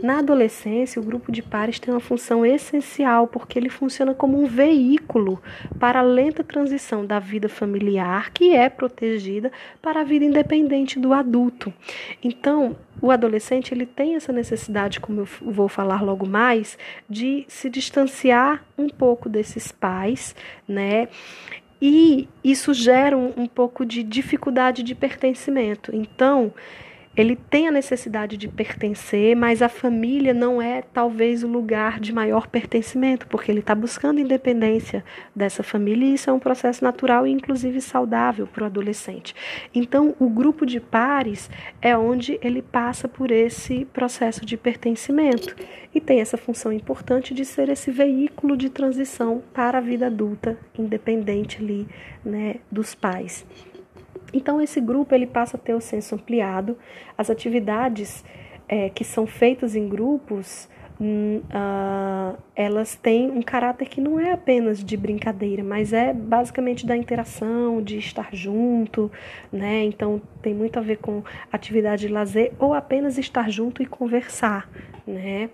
Na 0.00 0.20
adolescência, 0.20 1.02
o 1.02 1.04
grupo 1.04 1.32
de 1.32 1.42
pares 1.42 1.80
tem 1.80 1.92
uma 1.92 1.98
função 1.98 2.46
essencial 2.46 3.26
porque 3.26 3.58
ele 3.58 3.68
funciona 3.68 4.14
como 4.14 4.40
um 4.40 4.46
veículo 4.46 5.42
para 5.80 5.98
a 5.98 6.02
lenta 6.02 6.44
transição 6.44 7.04
da 7.04 7.18
vida 7.18 7.48
familiar, 7.48 8.30
que 8.30 8.54
é 8.54 8.68
protegida, 8.68 9.50
para 9.82 10.02
a 10.02 10.04
vida 10.04 10.24
independente 10.24 10.96
do 11.00 11.12
adulto. 11.12 11.72
Então, 12.22 12.76
o 13.04 13.10
adolescente 13.10 13.74
ele 13.74 13.84
tem 13.84 14.14
essa 14.14 14.32
necessidade, 14.32 14.98
como 14.98 15.20
eu 15.20 15.28
vou 15.42 15.68
falar 15.68 16.00
logo 16.00 16.26
mais, 16.26 16.78
de 17.06 17.44
se 17.46 17.68
distanciar 17.68 18.64
um 18.78 18.88
pouco 18.88 19.28
desses 19.28 19.70
pais, 19.70 20.34
né? 20.66 21.08
E 21.82 22.26
isso 22.42 22.72
gera 22.72 23.14
um, 23.14 23.30
um 23.36 23.46
pouco 23.46 23.84
de 23.84 24.02
dificuldade 24.02 24.82
de 24.82 24.94
pertencimento. 24.94 25.94
Então, 25.94 26.50
ele 27.16 27.36
tem 27.36 27.68
a 27.68 27.70
necessidade 27.70 28.36
de 28.36 28.48
pertencer, 28.48 29.36
mas 29.36 29.62
a 29.62 29.68
família 29.68 30.34
não 30.34 30.60
é 30.60 30.82
talvez 30.82 31.44
o 31.44 31.48
lugar 31.48 32.00
de 32.00 32.12
maior 32.12 32.48
pertencimento, 32.48 33.26
porque 33.28 33.50
ele 33.50 33.60
está 33.60 33.74
buscando 33.74 34.20
independência 34.20 35.04
dessa 35.34 35.62
família 35.62 36.06
e 36.06 36.14
isso 36.14 36.28
é 36.28 36.32
um 36.32 36.40
processo 36.40 36.82
natural 36.82 37.26
e 37.26 37.30
inclusive 37.30 37.80
saudável 37.80 38.46
para 38.46 38.64
o 38.64 38.66
adolescente. 38.66 39.34
Então, 39.74 40.14
o 40.18 40.28
grupo 40.28 40.66
de 40.66 40.80
pares 40.80 41.48
é 41.80 41.96
onde 41.96 42.38
ele 42.42 42.62
passa 42.62 43.06
por 43.06 43.30
esse 43.30 43.84
processo 43.86 44.44
de 44.44 44.56
pertencimento 44.56 45.54
e 45.94 46.00
tem 46.00 46.20
essa 46.20 46.36
função 46.36 46.72
importante 46.72 47.32
de 47.32 47.44
ser 47.44 47.68
esse 47.68 47.90
veículo 47.90 48.56
de 48.56 48.68
transição 48.68 49.42
para 49.52 49.78
a 49.78 49.80
vida 49.80 50.06
adulta, 50.06 50.58
independente 50.76 51.58
ali, 51.62 51.86
né, 52.24 52.56
dos 52.70 52.94
pais. 52.94 53.46
Então 54.34 54.60
esse 54.60 54.80
grupo 54.80 55.14
ele 55.14 55.26
passa 55.26 55.56
a 55.56 55.60
ter 55.60 55.74
o 55.74 55.80
senso 55.80 56.14
ampliado, 56.14 56.76
as 57.16 57.30
atividades 57.30 58.24
é, 58.68 58.90
que 58.90 59.04
são 59.04 59.26
feitas 59.26 59.76
em 59.76 59.88
grupos 59.88 60.68
uh, 61.00 62.38
elas 62.54 62.94
têm 62.94 63.30
um 63.30 63.42
caráter 63.42 63.88
que 63.88 64.00
não 64.00 64.18
é 64.18 64.32
apenas 64.32 64.82
de 64.82 64.96
brincadeira, 64.96 65.62
mas 65.62 65.92
é 65.92 66.12
basicamente 66.12 66.86
da 66.86 66.96
interação, 66.96 67.82
de 67.82 67.98
estar 67.98 68.34
junto, 68.34 69.10
né? 69.52 69.84
Então 69.84 70.20
tem 70.42 70.54
muito 70.54 70.78
a 70.78 70.82
ver 70.82 70.98
com 70.98 71.22
atividade 71.52 72.06
de 72.06 72.12
lazer 72.12 72.52
ou 72.58 72.74
apenas 72.74 73.18
estar 73.18 73.50
junto 73.50 73.82
e 73.82 73.86
conversar, 73.86 74.68
né? 75.06 75.50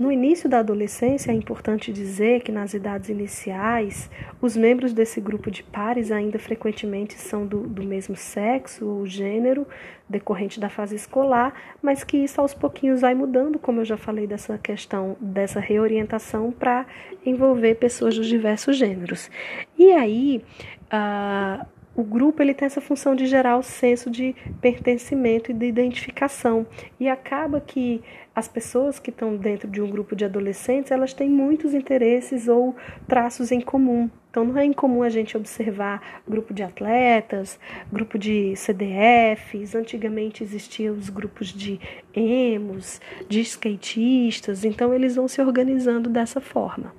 No 0.00 0.10
início 0.10 0.48
da 0.48 0.60
adolescência, 0.60 1.30
é 1.30 1.34
importante 1.34 1.92
dizer 1.92 2.42
que 2.42 2.50
nas 2.50 2.72
idades 2.72 3.08
iniciais, 3.08 4.10
os 4.40 4.56
membros 4.56 4.92
desse 4.92 5.20
grupo 5.20 5.50
de 5.50 5.62
pares 5.62 6.10
ainda 6.10 6.38
frequentemente 6.38 7.14
são 7.14 7.46
do, 7.46 7.60
do 7.60 7.82
mesmo 7.82 8.16
sexo 8.16 8.86
ou 8.86 9.06
gênero, 9.06 9.66
decorrente 10.08 10.58
da 10.58 10.68
fase 10.68 10.96
escolar, 10.96 11.54
mas 11.82 12.04
que 12.04 12.16
isso 12.16 12.40
aos 12.40 12.54
pouquinhos 12.54 13.02
vai 13.02 13.14
mudando, 13.14 13.58
como 13.58 13.80
eu 13.80 13.84
já 13.84 13.96
falei 13.96 14.26
dessa 14.26 14.58
questão 14.58 15.16
dessa 15.20 15.60
reorientação 15.60 16.50
para 16.50 16.86
envolver 17.24 17.74
pessoas 17.76 18.16
dos 18.16 18.26
diversos 18.26 18.76
gêneros. 18.76 19.30
E 19.78 19.92
aí, 19.92 20.42
uh, 20.86 21.66
o 21.94 22.02
grupo 22.02 22.42
ele 22.42 22.54
tem 22.54 22.66
essa 22.66 22.80
função 22.80 23.14
de 23.14 23.26
gerar 23.26 23.58
o 23.58 23.62
senso 23.62 24.10
de 24.10 24.34
pertencimento 24.60 25.50
e 25.50 25.54
de 25.54 25.66
identificação 25.66 26.66
e 26.98 27.08
acaba 27.08 27.60
que 27.60 28.02
as 28.34 28.48
pessoas 28.48 28.98
que 28.98 29.10
estão 29.10 29.36
dentro 29.36 29.68
de 29.68 29.80
um 29.80 29.90
grupo 29.90 30.16
de 30.16 30.24
adolescentes 30.24 30.90
elas 30.90 31.12
têm 31.12 31.28
muitos 31.28 31.74
interesses 31.74 32.48
ou 32.48 32.74
traços 33.06 33.52
em 33.52 33.60
comum. 33.60 34.10
Então 34.30 34.44
não 34.44 34.56
é 34.56 34.64
incomum 34.64 35.02
a 35.02 35.10
gente 35.10 35.36
observar 35.36 36.22
grupo 36.26 36.54
de 36.54 36.62
atletas 36.62 37.60
grupo 37.92 38.18
de 38.18 38.56
CDFs 38.56 39.74
antigamente 39.74 40.42
existiam 40.42 40.96
os 40.96 41.10
grupos 41.10 41.48
de 41.48 41.78
emos 42.14 43.00
de 43.28 43.40
skatistas. 43.40 44.64
Então 44.64 44.94
eles 44.94 45.16
vão 45.16 45.28
se 45.28 45.40
organizando 45.40 46.08
dessa 46.08 46.40
forma. 46.40 46.94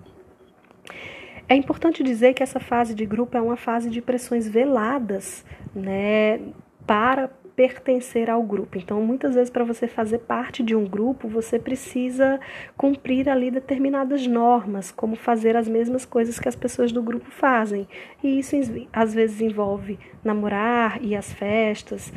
É 1.50 1.56
importante 1.56 2.04
dizer 2.04 2.34
que 2.34 2.42
essa 2.42 2.60
fase 2.60 2.94
de 2.96 3.06
grupo 3.06 3.38
é 3.38 3.42
uma 3.42 3.58
fase 3.58 3.90
de 3.90 4.02
pressões 4.02 4.48
veladas, 4.48 5.46
né, 5.76 6.40
para 6.88 7.30
pertencer 7.56 8.30
ao 8.30 8.42
grupo. 8.42 8.78
Então, 8.78 9.02
muitas 9.02 9.36
vezes, 9.36 9.50
para 9.50 9.64
você 9.64 9.88
fazer 9.88 10.20
parte 10.20 10.64
de 10.64 10.76
um 10.76 10.86
grupo, 10.86 11.28
você 11.28 11.60
precisa 11.60 12.40
cumprir 12.76 13.30
ali 13.30 13.52
determinadas 13.52 14.26
normas, 14.26 14.92
como 14.92 15.16
fazer 15.16 15.56
as 15.56 15.68
mesmas 15.68 16.06
coisas 16.06 16.40
que 16.40 16.50
as 16.50 16.56
pessoas 16.56 16.92
do 16.92 17.02
grupo 17.02 17.30
fazem. 17.30 17.88
E 18.24 18.40
isso, 18.40 18.56
às 18.92 19.14
vezes, 19.14 19.42
envolve 19.42 20.00
namorar, 20.24 21.04
ir 21.04 21.16
às 21.16 21.32
festas, 21.32 22.12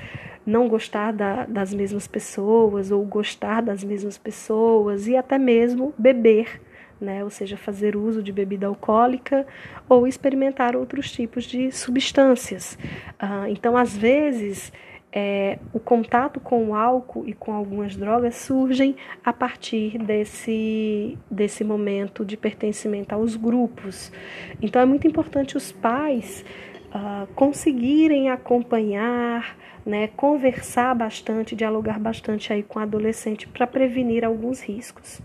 não 0.44 0.68
gostar 0.68 1.12
da, 1.12 1.44
das 1.44 1.74
mesmas 1.74 2.06
pessoas 2.06 2.90
ou 2.90 3.04
gostar 3.04 3.60
das 3.60 3.82
mesmas 3.84 4.16
pessoas 4.16 5.06
e 5.06 5.16
até 5.16 5.38
mesmo 5.38 5.92
beber 5.98 6.60
né? 7.00 7.22
ou 7.22 7.30
seja, 7.30 7.56
fazer 7.56 7.96
uso 7.96 8.22
de 8.22 8.32
bebida 8.32 8.66
alcoólica 8.66 9.46
ou 9.88 10.06
experimentar 10.06 10.74
outros 10.76 11.10
tipos 11.12 11.44
de 11.44 11.70
substâncias. 11.70 12.78
Ah, 13.18 13.48
então, 13.50 13.76
às 13.76 13.96
vezes, 13.96 14.72
é, 15.18 15.58
o 15.72 15.80
contato 15.80 16.38
com 16.38 16.68
o 16.68 16.74
álcool 16.74 17.26
e 17.26 17.32
com 17.32 17.54
algumas 17.54 17.96
drogas 17.96 18.36
surgem 18.36 18.94
a 19.24 19.32
partir 19.32 19.96
desse, 19.96 21.16
desse 21.30 21.64
momento 21.64 22.22
de 22.22 22.36
pertencimento 22.36 23.14
aos 23.14 23.34
grupos. 23.34 24.12
Então, 24.60 24.82
é 24.82 24.84
muito 24.84 25.06
importante 25.06 25.56
os 25.56 25.72
pais 25.72 26.44
uh, 26.88 27.26
conseguirem 27.34 28.28
acompanhar, 28.28 29.56
né, 29.86 30.08
conversar 30.08 30.94
bastante, 30.94 31.56
dialogar 31.56 31.98
bastante 31.98 32.52
aí 32.52 32.62
com 32.62 32.78
o 32.78 32.82
adolescente 32.82 33.48
para 33.48 33.66
prevenir 33.66 34.22
alguns 34.22 34.60
riscos. 34.60 35.22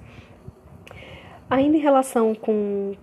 Ainda 1.50 1.76
em 1.76 1.82
relação 1.82 2.34
com 2.34 2.96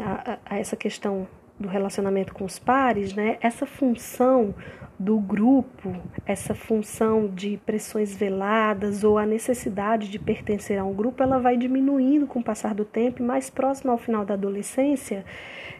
a, 0.00 0.38
a 0.46 0.56
essa 0.56 0.76
questão 0.76 1.26
do 1.58 1.68
relacionamento 1.68 2.32
com 2.32 2.44
os 2.44 2.58
pares, 2.58 3.14
né, 3.14 3.38
essa 3.40 3.66
função 3.66 4.54
do 4.98 5.18
grupo, 5.18 5.94
essa 6.26 6.54
função 6.54 7.28
de 7.28 7.56
pressões 7.64 8.16
veladas 8.16 9.04
ou 9.04 9.16
a 9.16 9.24
necessidade 9.24 10.08
de 10.08 10.18
pertencer 10.18 10.76
a 10.76 10.84
um 10.84 10.92
grupo, 10.92 11.22
ela 11.22 11.38
vai 11.38 11.56
diminuindo 11.56 12.26
com 12.26 12.40
o 12.40 12.42
passar 12.42 12.74
do 12.74 12.84
tempo, 12.84 13.22
mais 13.22 13.48
próximo 13.48 13.92
ao 13.92 13.98
final 13.98 14.24
da 14.24 14.34
adolescência, 14.34 15.24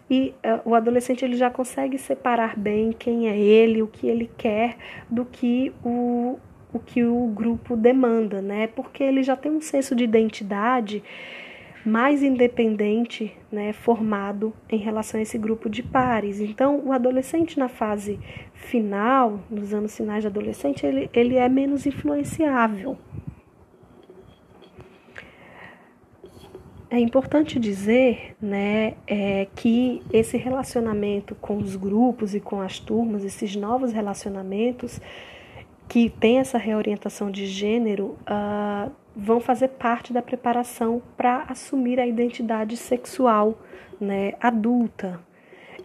e 0.09 0.35
uh, 0.45 0.71
o 0.71 0.75
adolescente 0.75 1.25
ele 1.25 1.37
já 1.37 1.51
consegue 1.51 1.99
separar 1.99 2.57
bem 2.57 2.93
quem 2.93 3.29
é 3.29 3.37
ele, 3.37 3.83
o 3.83 3.89
que 3.89 4.07
ele 4.07 4.31
quer, 4.39 4.77
do 5.11 5.25
que 5.25 5.73
o, 5.85 6.39
o 6.73 6.79
que 6.79 7.05
o 7.05 7.27
grupo 7.27 7.77
demanda, 7.77 8.41
né? 8.41 8.69
Porque 8.69 9.03
ele 9.03 9.23
já 9.23 9.37
tem 9.37 9.51
um 9.53 9.61
senso 9.61 9.95
de 9.95 10.05
identidade 10.05 11.03
mais 11.89 12.23
independente, 12.23 13.35
né, 13.51 13.73
formado 13.73 14.53
em 14.69 14.77
relação 14.77 15.19
a 15.19 15.23
esse 15.23 15.39
grupo 15.39 15.69
de 15.69 15.83
pares. 15.83 16.41
Então, 16.41 16.81
o 16.85 16.93
adolescente 16.93 17.59
na 17.59 17.69
fase 17.69 18.21
final, 18.55 19.41
nos 19.51 19.75
anos 19.75 19.97
finais 19.97 20.23
de 20.23 20.29
adolescente, 20.29 20.87
ele, 20.87 21.11
ele 21.13 21.37
é 21.37 21.49
menos 21.49 21.87
influenciável. 21.87 22.97
É 26.91 26.99
importante 26.99 27.59
dizer 27.59 28.35
né, 28.41 28.95
é, 29.07 29.47
que 29.55 30.03
esse 30.13 30.39
relacionamento 30.39 31.35
com 31.35 31.59
os 31.59 31.77
grupos 31.77 32.35
e 32.35 32.41
com 32.41 32.61
as 32.63 32.79
turmas, 32.79 33.25
esses 33.25 33.55
novos 33.57 33.93
relacionamentos 33.93 35.01
que 35.89 36.11
tem 36.11 36.39
essa 36.39 36.59
reorientação 36.59 37.31
de 37.31 37.47
gênero, 37.47 38.17
uh, 38.29 38.91
vão 39.17 39.41
fazer 39.41 39.69
parte 39.69 40.13
da 40.13 40.23
preparação 40.23 41.03
para 41.17 41.45
assumir 41.49 41.99
a 41.99 42.07
identidade 42.07 42.77
sexual 42.77 43.59
né, 44.01 44.35
adulta. 44.41 45.21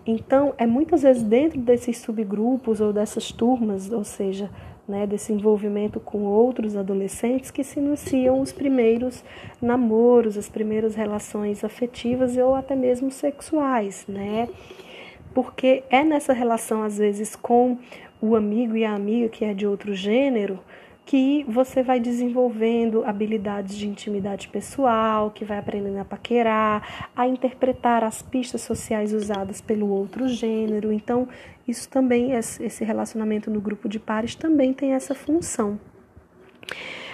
Então, 0.06 0.54
é 0.58 0.68
muitas 0.68 1.04
vezes 1.04 1.24
dentro 1.24 1.60
desses 1.60 1.98
subgrupos 2.00 2.82
ou 2.82 2.92
dessas 2.92 3.32
turmas, 3.32 3.89
ou 3.92 4.04
seja, 4.04 4.52
né, 4.88 5.08
desse 5.08 5.32
envolvimento 5.32 6.00
com 6.00 6.24
outros 6.24 6.76
adolescentes, 6.76 7.50
que 7.50 7.63
se 7.63 7.80
iniciam 7.80 8.42
os 8.42 8.52
primeiros 8.52 9.24
namoros, 9.62 10.38
as 10.38 10.50
primeiras 10.50 10.94
relações 10.94 11.63
afetivas 11.63 12.36
ou 12.36 12.54
até 12.54 12.76
mesmo 12.76 13.10
sexuais, 13.10 14.06
né? 14.08 14.50
Porque 15.34 15.84
é 15.89 16.04
nessa 16.04 16.34
relação, 16.34 16.84
às 16.84 16.98
vezes, 16.98 17.36
com 17.36 17.78
o 18.23 18.38
amigo 18.38 18.77
e 18.77 18.86
a 18.86 18.95
amiga 18.95 19.27
que 19.27 19.43
é 19.43 19.53
de 19.53 19.67
outro 19.67 19.93
gênero, 19.93 20.57
que 21.05 21.43
você 21.43 21.83
vai 21.83 21.99
desenvolvendo 21.99 23.03
habilidades 23.03 23.75
de 23.75 23.86
intimidade 23.86 24.47
pessoal, 24.47 25.29
que 25.29 25.43
vai 25.43 25.57
aprendendo 25.57 25.99
a 25.99 26.05
paquerar, 26.05 27.09
a 27.13 27.27
interpretar 27.27 28.01
as 28.01 28.21
pistas 28.21 28.62
sociais 28.62 29.12
usadas 29.12 29.59
pelo 29.59 29.89
outro 29.89 30.29
gênero. 30.29 30.93
Então, 30.93 31.27
isso 31.67 31.89
também, 31.89 32.31
esse 32.31 32.86
relacionamento 32.86 33.51
no 33.51 33.59
grupo 33.59 33.89
de 33.89 33.99
pares 33.99 34.36
também 34.36 34.71
tem 34.73 34.93
essa 34.93 35.13
função. 35.13 35.77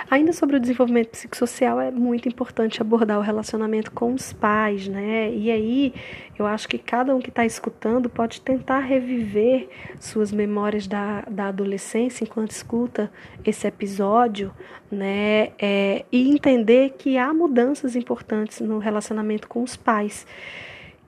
Ainda 0.10 0.34
sobre 0.34 0.56
o 0.56 0.60
desenvolvimento 0.60 1.10
psicossocial, 1.10 1.80
é 1.80 1.92
muito 1.92 2.28
importante 2.28 2.82
abordar 2.82 3.20
o 3.20 3.22
relacionamento 3.22 3.92
com 3.92 4.12
os 4.12 4.34
pais, 4.34 4.88
né? 4.88 5.32
E 5.32 5.52
aí, 5.52 5.94
eu 6.38 6.48
acho 6.48 6.68
que 6.68 6.80
cada 6.80 7.16
um 7.16 7.20
que 7.20 7.30
está 7.30 7.46
escutando 7.46 8.10
pode 8.10 8.42
tentar 8.42 8.80
reviver 8.80 9.70
suas 10.00 10.32
memórias 10.32 10.88
da, 10.88 11.22
da 11.30 11.50
adolescência 11.50 12.24
enquanto 12.24 12.50
escuta 12.50 13.12
esse 13.46 13.68
episódio, 13.68 14.52
né? 14.92 15.52
É, 15.60 16.04
e 16.12 16.28
entender 16.32 16.96
que 16.98 17.16
há 17.16 17.32
mudanças 17.32 17.96
importantes 17.96 18.62
no 18.62 18.80
relacionamento 18.80 19.48
com 19.48 19.62
os 19.62 19.76
pais 19.76 20.26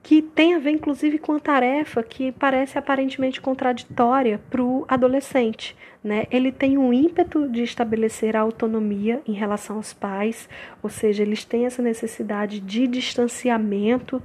que 0.02 0.20
tem 0.20 0.54
a 0.54 0.58
ver 0.58 0.72
inclusive 0.72 1.18
com 1.18 1.32
a 1.32 1.40
tarefa 1.40 2.02
que 2.02 2.32
parece 2.32 2.76
aparentemente 2.76 3.40
contraditória 3.40 4.40
para 4.50 4.62
o 4.62 4.84
adolescente. 4.88 5.76
Né? 6.02 6.26
Ele 6.30 6.50
tem 6.50 6.76
um 6.76 6.92
ímpeto 6.92 7.48
de 7.48 7.62
estabelecer 7.62 8.36
a 8.36 8.40
autonomia 8.40 9.22
em 9.26 9.32
relação 9.32 9.76
aos 9.76 9.92
pais, 9.92 10.48
ou 10.82 10.90
seja, 10.90 11.22
eles 11.22 11.44
têm 11.44 11.66
essa 11.66 11.80
necessidade 11.80 12.58
de 12.58 12.88
distanciamento 12.88 14.20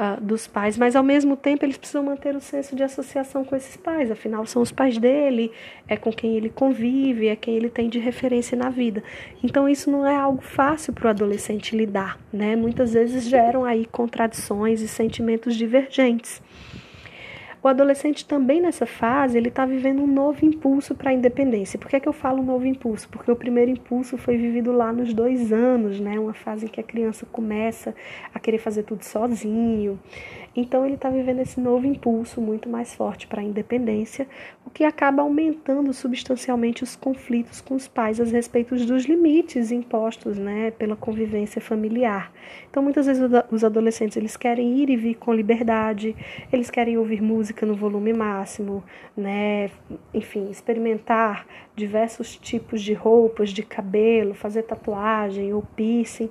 uh, 0.00 0.20
dos 0.20 0.46
pais, 0.46 0.78
mas 0.78 0.96
ao 0.96 1.02
mesmo 1.02 1.36
tempo 1.36 1.64
eles 1.64 1.76
precisam 1.76 2.02
manter 2.02 2.34
o 2.34 2.40
senso 2.40 2.74
de 2.74 2.82
associação 2.82 3.44
com 3.44 3.54
esses 3.54 3.76
pais, 3.76 4.10
afinal 4.10 4.46
são 4.46 4.62
os 4.62 4.72
pais 4.72 4.96
dele, 4.96 5.52
é 5.86 5.96
com 5.96 6.10
quem 6.10 6.36
ele 6.36 6.48
convive, 6.48 7.28
é 7.28 7.36
quem 7.36 7.54
ele 7.54 7.68
tem 7.68 7.88
de 7.88 7.98
referência 7.98 8.56
na 8.56 8.70
vida. 8.70 9.04
Então 9.44 9.68
isso 9.68 9.90
não 9.90 10.06
é 10.06 10.16
algo 10.16 10.42
fácil 10.42 10.94
para 10.94 11.08
o 11.08 11.10
adolescente 11.10 11.76
lidar, 11.76 12.18
né? 12.32 12.56
Muitas 12.56 12.94
vezes 12.94 13.24
geram 13.24 13.64
aí 13.64 13.84
contradições 13.84 14.80
e 14.80 14.88
sentimentos 14.88 15.54
divergentes. 15.54 16.40
O 17.62 17.68
adolescente 17.68 18.24
também 18.24 18.58
nessa 18.58 18.86
fase 18.86 19.36
ele 19.36 19.48
está 19.48 19.66
vivendo 19.66 20.02
um 20.02 20.06
novo 20.06 20.46
impulso 20.46 20.94
para 20.94 21.10
a 21.10 21.12
independência. 21.12 21.78
Por 21.78 21.90
que, 21.90 21.96
é 21.96 22.00
que 22.00 22.08
eu 22.08 22.12
falo 22.12 22.42
novo 22.42 22.66
impulso? 22.66 23.06
Porque 23.10 23.30
o 23.30 23.36
primeiro 23.36 23.70
impulso 23.70 24.16
foi 24.16 24.38
vivido 24.38 24.72
lá 24.72 24.90
nos 24.92 25.12
dois 25.12 25.52
anos, 25.52 26.00
né? 26.00 26.18
Uma 26.18 26.32
fase 26.32 26.64
em 26.64 26.68
que 26.68 26.80
a 26.80 26.82
criança 26.82 27.26
começa 27.30 27.94
a 28.32 28.38
querer 28.38 28.58
fazer 28.58 28.84
tudo 28.84 29.04
sozinho. 29.04 30.00
Então 30.54 30.84
ele 30.84 30.94
está 30.94 31.08
vivendo 31.08 31.40
esse 31.40 31.60
novo 31.60 31.86
impulso 31.86 32.40
muito 32.40 32.68
mais 32.68 32.94
forte 32.94 33.26
para 33.26 33.40
a 33.40 33.44
independência, 33.44 34.26
o 34.66 34.70
que 34.70 34.84
acaba 34.84 35.22
aumentando 35.22 35.92
substancialmente 35.92 36.82
os 36.82 36.96
conflitos 36.96 37.60
com 37.60 37.74
os 37.74 37.86
pais 37.86 38.20
a 38.20 38.24
respeito 38.24 38.74
dos 38.74 39.04
limites 39.04 39.70
impostos, 39.70 40.36
né, 40.36 40.72
pela 40.72 40.96
convivência 40.96 41.60
familiar. 41.60 42.32
Então 42.68 42.82
muitas 42.82 43.06
vezes 43.06 43.22
os 43.50 43.64
adolescentes 43.64 44.16
eles 44.16 44.36
querem 44.36 44.78
ir 44.78 44.90
e 44.90 44.96
vir 44.96 45.14
com 45.14 45.32
liberdade, 45.32 46.16
eles 46.52 46.70
querem 46.70 46.98
ouvir 46.98 47.22
música 47.22 47.64
no 47.64 47.74
volume 47.74 48.12
máximo, 48.12 48.82
né? 49.16 49.70
Enfim, 50.12 50.50
experimentar 50.50 51.46
diversos 51.76 52.36
tipos 52.36 52.82
de 52.82 52.92
roupas, 52.92 53.50
de 53.50 53.62
cabelo, 53.62 54.34
fazer 54.34 54.62
tatuagem 54.64 55.52
ou 55.54 55.62
piercing, 55.62 56.30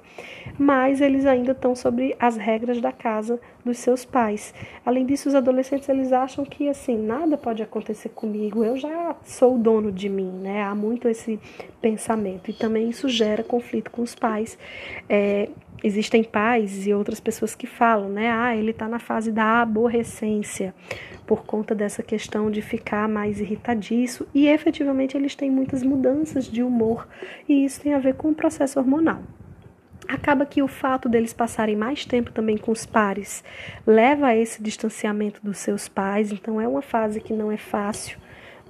mas 0.57 1.01
eles 1.01 1.25
ainda 1.25 1.53
estão 1.53 1.75
sobre 1.75 2.15
as 2.19 2.37
regras 2.37 2.79
da 2.79 2.91
casa 2.91 3.39
dos 3.63 3.77
seus 3.77 4.05
pais. 4.09 4.53
Além 4.85 5.05
disso, 5.05 5.29
os 5.29 5.35
adolescentes 5.35 5.87
eles 5.89 6.11
acham 6.11 6.43
que 6.43 6.67
assim 6.67 6.97
nada 6.97 7.37
pode 7.37 7.63
acontecer 7.63 8.09
comigo, 8.09 8.63
eu 8.63 8.77
já 8.77 9.15
sou 9.23 9.55
o 9.55 9.57
dono 9.57 9.91
de 9.91 10.09
mim, 10.09 10.31
né? 10.41 10.63
Há 10.63 10.75
muito 10.75 11.07
esse 11.07 11.39
pensamento 11.81 12.49
e 12.49 12.53
também 12.53 12.89
isso 12.89 13.07
gera 13.07 13.43
conflito 13.43 13.91
com 13.91 14.01
os 14.01 14.15
pais. 14.15 14.57
É, 15.07 15.49
existem 15.83 16.23
pais 16.23 16.85
e 16.85 16.93
outras 16.93 17.19
pessoas 17.19 17.55
que 17.55 17.67
falam, 17.67 18.09
né? 18.09 18.31
Ah, 18.31 18.55
ele 18.55 18.71
está 18.71 18.87
na 18.87 18.99
fase 18.99 19.31
da 19.31 19.61
aborrecência 19.61 20.73
por 21.25 21.45
conta 21.45 21.75
dessa 21.75 22.01
questão 22.01 22.49
de 22.49 22.61
ficar 22.61 23.07
mais 23.07 23.39
irritadiço 23.39 24.27
e 24.33 24.47
efetivamente 24.47 25.15
eles 25.15 25.35
têm 25.35 25.51
muitas 25.51 25.83
mudanças 25.83 26.45
de 26.45 26.63
humor 26.63 27.07
e 27.47 27.65
isso 27.65 27.81
tem 27.81 27.93
a 27.93 27.99
ver 27.99 28.15
com 28.15 28.29
o 28.29 28.35
processo 28.35 28.79
hormonal. 28.79 29.21
Acaba 30.09 30.43
que 30.43 30.63
o 30.63 30.67
fato 30.67 31.07
deles 31.07 31.33
passarem 31.33 31.75
mais 31.75 32.03
tempo 32.03 32.31
também 32.31 32.57
com 32.57 32.71
os 32.71 32.83
pares 32.83 33.43
leva 33.85 34.25
a 34.25 34.35
esse 34.35 34.59
distanciamento 34.59 35.39
dos 35.43 35.59
seus 35.59 35.87
pais, 35.87 36.31
então 36.31 36.59
é 36.59 36.67
uma 36.67 36.81
fase 36.81 37.21
que 37.21 37.31
não 37.31 37.51
é 37.51 37.57
fácil 37.57 38.17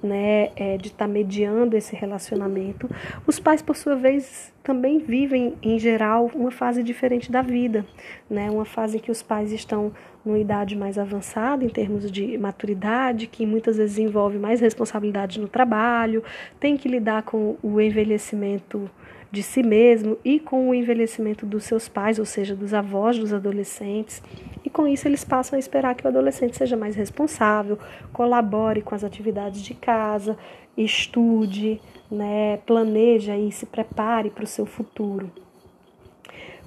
né, 0.02 0.50
é, 0.54 0.76
de 0.76 0.88
estar 0.88 1.06
tá 1.06 1.08
mediando 1.08 1.78
esse 1.78 1.96
relacionamento. 1.96 2.90
Os 3.26 3.40
pais, 3.40 3.62
por 3.62 3.74
sua 3.74 3.96
vez, 3.96 4.52
também 4.62 4.98
vivem, 4.98 5.54
em 5.62 5.78
geral, 5.78 6.30
uma 6.34 6.50
fase 6.50 6.82
diferente 6.82 7.32
da 7.32 7.40
vida, 7.40 7.86
né, 8.28 8.50
uma 8.50 8.66
fase 8.66 8.98
em 8.98 9.00
que 9.00 9.10
os 9.10 9.22
pais 9.22 9.50
estão 9.50 9.92
numa 10.22 10.38
idade 10.38 10.76
mais 10.76 10.98
avançada 10.98 11.64
em 11.64 11.70
termos 11.70 12.12
de 12.12 12.36
maturidade, 12.36 13.26
que 13.26 13.46
muitas 13.46 13.78
vezes 13.78 13.96
envolve 13.96 14.38
mais 14.38 14.60
responsabilidade 14.60 15.40
no 15.40 15.48
trabalho, 15.48 16.22
tem 16.58 16.76
que 16.76 16.86
lidar 16.86 17.22
com 17.22 17.56
o 17.62 17.80
envelhecimento 17.80 18.90
de 19.30 19.42
si 19.42 19.62
mesmo 19.62 20.18
e 20.24 20.40
com 20.40 20.68
o 20.68 20.74
envelhecimento 20.74 21.46
dos 21.46 21.64
seus 21.64 21.88
pais, 21.88 22.18
ou 22.18 22.24
seja, 22.24 22.54
dos 22.54 22.74
avós 22.74 23.18
dos 23.18 23.32
adolescentes. 23.32 24.22
E 24.64 24.70
com 24.70 24.88
isso 24.88 25.06
eles 25.06 25.24
passam 25.24 25.56
a 25.56 25.60
esperar 25.60 25.94
que 25.94 26.04
o 26.04 26.08
adolescente 26.08 26.56
seja 26.56 26.76
mais 26.76 26.96
responsável, 26.96 27.78
colabore 28.12 28.82
com 28.82 28.94
as 28.94 29.04
atividades 29.04 29.62
de 29.62 29.74
casa, 29.74 30.36
estude, 30.76 31.80
né, 32.10 32.58
planeje 32.66 33.32
e 33.32 33.52
se 33.52 33.66
prepare 33.66 34.30
para 34.30 34.44
o 34.44 34.48
seu 34.48 34.66
futuro. 34.66 35.30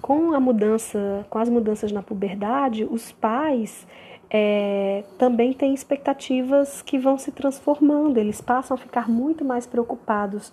Com 0.02 0.34
a 0.34 0.40
mudança, 0.40 1.26
com 1.30 1.40
as 1.40 1.50
mudanças 1.50 1.92
na 1.92 2.04
puberdade, 2.04 2.84
os 2.84 3.12
pais 3.12 3.88
é, 4.30 5.04
também 5.18 5.54
têm 5.54 5.74
expectativas 5.74 6.82
que 6.82 6.98
vão 6.98 7.18
se 7.18 7.32
transformando, 7.32 8.18
eles 8.18 8.42
passam 8.42 8.76
a 8.76 8.78
ficar 8.78 9.10
muito 9.10 9.46
mais 9.46 9.68
preocupados 9.68 10.52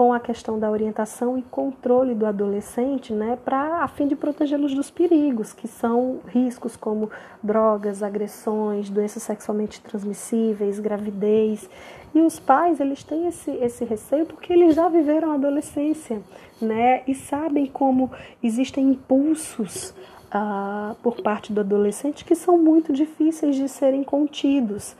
com 0.00 0.14
a 0.14 0.18
questão 0.18 0.58
da 0.58 0.70
orientação 0.70 1.36
e 1.36 1.42
controle 1.42 2.14
do 2.14 2.24
adolescente, 2.24 3.12
né, 3.12 3.36
para 3.44 3.84
a 3.84 3.86
fim 3.86 4.08
de 4.08 4.16
protegê-los 4.16 4.74
dos 4.74 4.90
perigos, 4.90 5.52
que 5.52 5.68
são 5.68 6.20
riscos 6.26 6.74
como 6.74 7.10
drogas, 7.42 8.02
agressões, 8.02 8.88
doenças 8.88 9.22
sexualmente 9.24 9.78
transmissíveis, 9.82 10.80
gravidez. 10.80 11.68
E 12.14 12.20
os 12.22 12.40
pais, 12.40 12.80
eles 12.80 13.04
têm 13.04 13.26
esse, 13.26 13.50
esse 13.50 13.84
receio 13.84 14.24
porque 14.24 14.54
eles 14.54 14.74
já 14.74 14.88
viveram 14.88 15.32
a 15.32 15.34
adolescência, 15.34 16.22
né, 16.62 17.02
e 17.06 17.14
sabem 17.14 17.66
como 17.66 18.10
existem 18.42 18.88
impulsos 18.88 19.92
ah, 20.30 20.94
por 21.02 21.20
parte 21.20 21.52
do 21.52 21.60
adolescente 21.60 22.24
que 22.24 22.34
são 22.34 22.56
muito 22.56 22.90
difíceis 22.90 23.54
de 23.54 23.68
serem 23.68 24.02
contidos. 24.02 24.96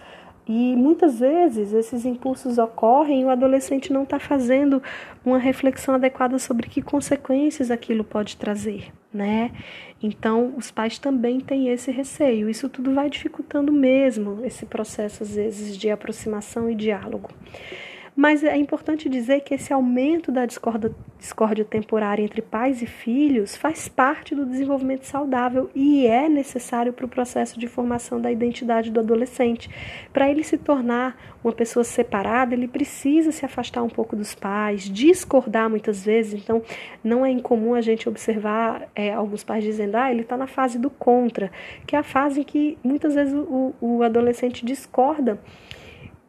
E 0.53 0.75
muitas 0.75 1.21
vezes 1.21 1.73
esses 1.73 2.05
impulsos 2.05 2.59
ocorrem 2.59 3.21
e 3.21 3.25
o 3.25 3.31
adolescente 3.31 3.93
não 3.93 4.03
está 4.03 4.19
fazendo 4.19 4.83
uma 5.25 5.39
reflexão 5.39 5.95
adequada 5.95 6.41
sobre 6.41 6.69
que 6.69 6.83
consequências 6.83 7.71
aquilo 7.71 8.03
pode 8.03 8.37
trazer, 8.37 8.93
né? 9.15 9.53
Então, 10.03 10.53
os 10.57 10.69
pais 10.69 10.99
também 10.99 11.39
têm 11.39 11.69
esse 11.69 11.93
receio. 11.93 12.51
Isso 12.51 12.69
tudo 12.69 12.93
vai 12.93 13.09
dificultando 13.09 13.73
mesmo 13.73 14.45
esse 14.45 14.67
processo, 14.67 15.23
às 15.23 15.37
vezes, 15.37 15.77
de 15.77 15.89
aproximação 15.89 16.69
e 16.69 16.75
diálogo. 16.75 17.31
Mas 18.21 18.45
é 18.45 18.55
importante 18.55 19.09
dizer 19.09 19.41
que 19.41 19.55
esse 19.55 19.73
aumento 19.73 20.31
da 20.31 20.45
discórdia, 20.45 20.95
discórdia 21.19 21.65
temporária 21.65 22.23
entre 22.23 22.43
pais 22.43 22.83
e 22.83 22.87
filhos 22.87 23.57
faz 23.57 23.89
parte 23.89 24.35
do 24.35 24.45
desenvolvimento 24.45 25.05
saudável 25.05 25.71
e 25.75 26.07
é 26.07 26.29
necessário 26.29 26.93
para 26.93 27.07
o 27.07 27.09
processo 27.09 27.59
de 27.59 27.67
formação 27.67 28.21
da 28.21 28.31
identidade 28.31 28.91
do 28.91 29.01
adolescente. 29.01 29.71
Para 30.13 30.29
ele 30.29 30.45
se 30.45 30.59
tornar 30.59 31.17
uma 31.43 31.51
pessoa 31.51 31.83
separada, 31.83 32.53
ele 32.53 32.69
precisa 32.69 33.33
se 33.33 33.47
afastar 33.47 33.83
um 33.83 33.89
pouco 33.89 34.15
dos 34.15 34.35
pais, 34.35 34.83
discordar 34.83 35.71
muitas 35.71 36.05
vezes. 36.05 36.35
Então, 36.35 36.61
não 37.03 37.25
é 37.25 37.31
incomum 37.31 37.73
a 37.73 37.81
gente 37.81 38.07
observar 38.07 38.87
é, 38.95 39.15
alguns 39.15 39.43
pais 39.43 39.65
dizendo: 39.65 39.95
ah, 39.95 40.11
ele 40.11 40.21
está 40.21 40.37
na 40.37 40.47
fase 40.47 40.79
do 40.79 40.91
contra, 40.91 41.51
que 41.87 41.97
é 41.97 41.99
a 41.99 42.03
fase 42.03 42.43
em 42.43 42.45
que 42.45 42.77
muitas 42.85 43.15
vezes 43.15 43.33
o, 43.33 43.75
o 43.81 44.03
adolescente 44.03 44.63
discorda 44.63 45.39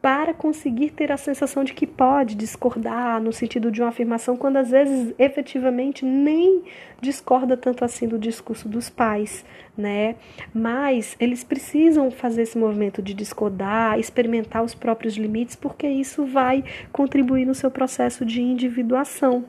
para 0.02 0.34
conseguir 0.34 0.90
ter 0.90 1.12
a 1.12 1.18
sensação 1.18 1.64
de 1.64 1.74
que 1.74 1.86
pode 1.86 2.34
discordar 2.34 3.22
no 3.22 3.32
sentido 3.32 3.70
de 3.70 3.82
uma 3.82 3.90
afirmação, 3.90 4.36
quando 4.36 4.58
às 4.58 4.72
vezes 4.72 5.14
efetivamente 5.20 6.04
nem 6.04 6.64
discorda 7.00 7.56
tanto 7.56 7.86
assim 7.86 8.08
do 8.08 8.18
discurso 8.18 8.68
dos 8.68 8.90
pais, 8.90 9.46
né? 9.78 10.16
Mas 10.54 11.16
eles 11.20 11.44
precisam 11.44 12.10
fazer 12.10 12.44
esse 12.44 12.58
movimento 12.58 13.02
de 13.02 13.14
discordar, 13.14 14.00
experimentar 14.00 14.64
os 14.64 14.74
próprios 14.74 15.16
limites, 15.16 15.56
porque 15.56 15.88
isso 15.88 16.26
vai 16.26 16.64
contribuir 16.92 17.46
no 17.46 17.54
seu 17.54 17.70
processo 17.70 18.26
de 18.26 18.42
individuação, 18.42 19.46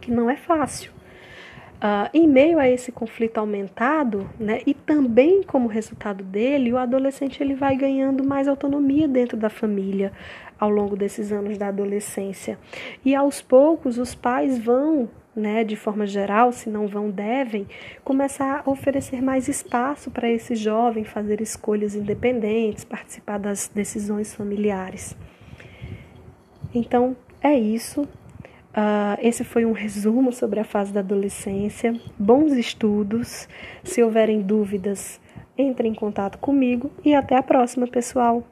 que 0.00 0.10
não 0.10 0.28
é 0.28 0.36
fácil. 0.36 0.97
Uh, 1.78 2.10
em 2.12 2.26
meio 2.26 2.58
a 2.58 2.68
esse 2.68 2.90
conflito 2.90 3.38
aumentado, 3.38 4.28
né, 4.36 4.62
e 4.66 4.74
também 4.74 5.44
como 5.44 5.68
resultado 5.68 6.24
dele, 6.24 6.72
o 6.72 6.76
adolescente 6.76 7.40
ele 7.40 7.54
vai 7.54 7.76
ganhando 7.76 8.26
mais 8.26 8.48
autonomia 8.48 9.06
dentro 9.06 9.36
da 9.36 9.48
família 9.48 10.12
ao 10.58 10.68
longo 10.68 10.96
desses 10.96 11.30
anos 11.30 11.56
da 11.56 11.68
adolescência. 11.68 12.58
E 13.04 13.14
aos 13.14 13.40
poucos 13.40 13.96
os 13.96 14.12
pais 14.12 14.58
vão, 14.58 15.08
né, 15.36 15.62
de 15.62 15.76
forma 15.76 16.04
geral, 16.04 16.50
se 16.50 16.68
não 16.68 16.88
vão, 16.88 17.10
devem, 17.10 17.64
começar 18.02 18.64
a 18.66 18.70
oferecer 18.70 19.22
mais 19.22 19.46
espaço 19.46 20.10
para 20.10 20.28
esse 20.28 20.56
jovem 20.56 21.04
fazer 21.04 21.40
escolhas 21.40 21.94
independentes, 21.94 22.84
participar 22.84 23.38
das 23.38 23.70
decisões 23.72 24.34
familiares. 24.34 25.16
Então, 26.74 27.16
é 27.40 27.56
isso. 27.56 28.06
Uh, 28.70 29.18
esse 29.20 29.44
foi 29.44 29.64
um 29.64 29.72
resumo 29.72 30.32
sobre 30.32 30.60
a 30.60 30.64
fase 30.64 30.92
da 30.92 31.00
adolescência. 31.00 31.98
Bons 32.18 32.52
estudos. 32.52 33.48
Se 33.82 34.02
houverem 34.02 34.40
dúvidas, 34.42 35.20
entre 35.56 35.88
em 35.88 35.94
contato 35.94 36.38
comigo 36.38 36.90
e 37.04 37.14
até 37.14 37.36
a 37.36 37.42
próxima, 37.42 37.86
pessoal. 37.86 38.44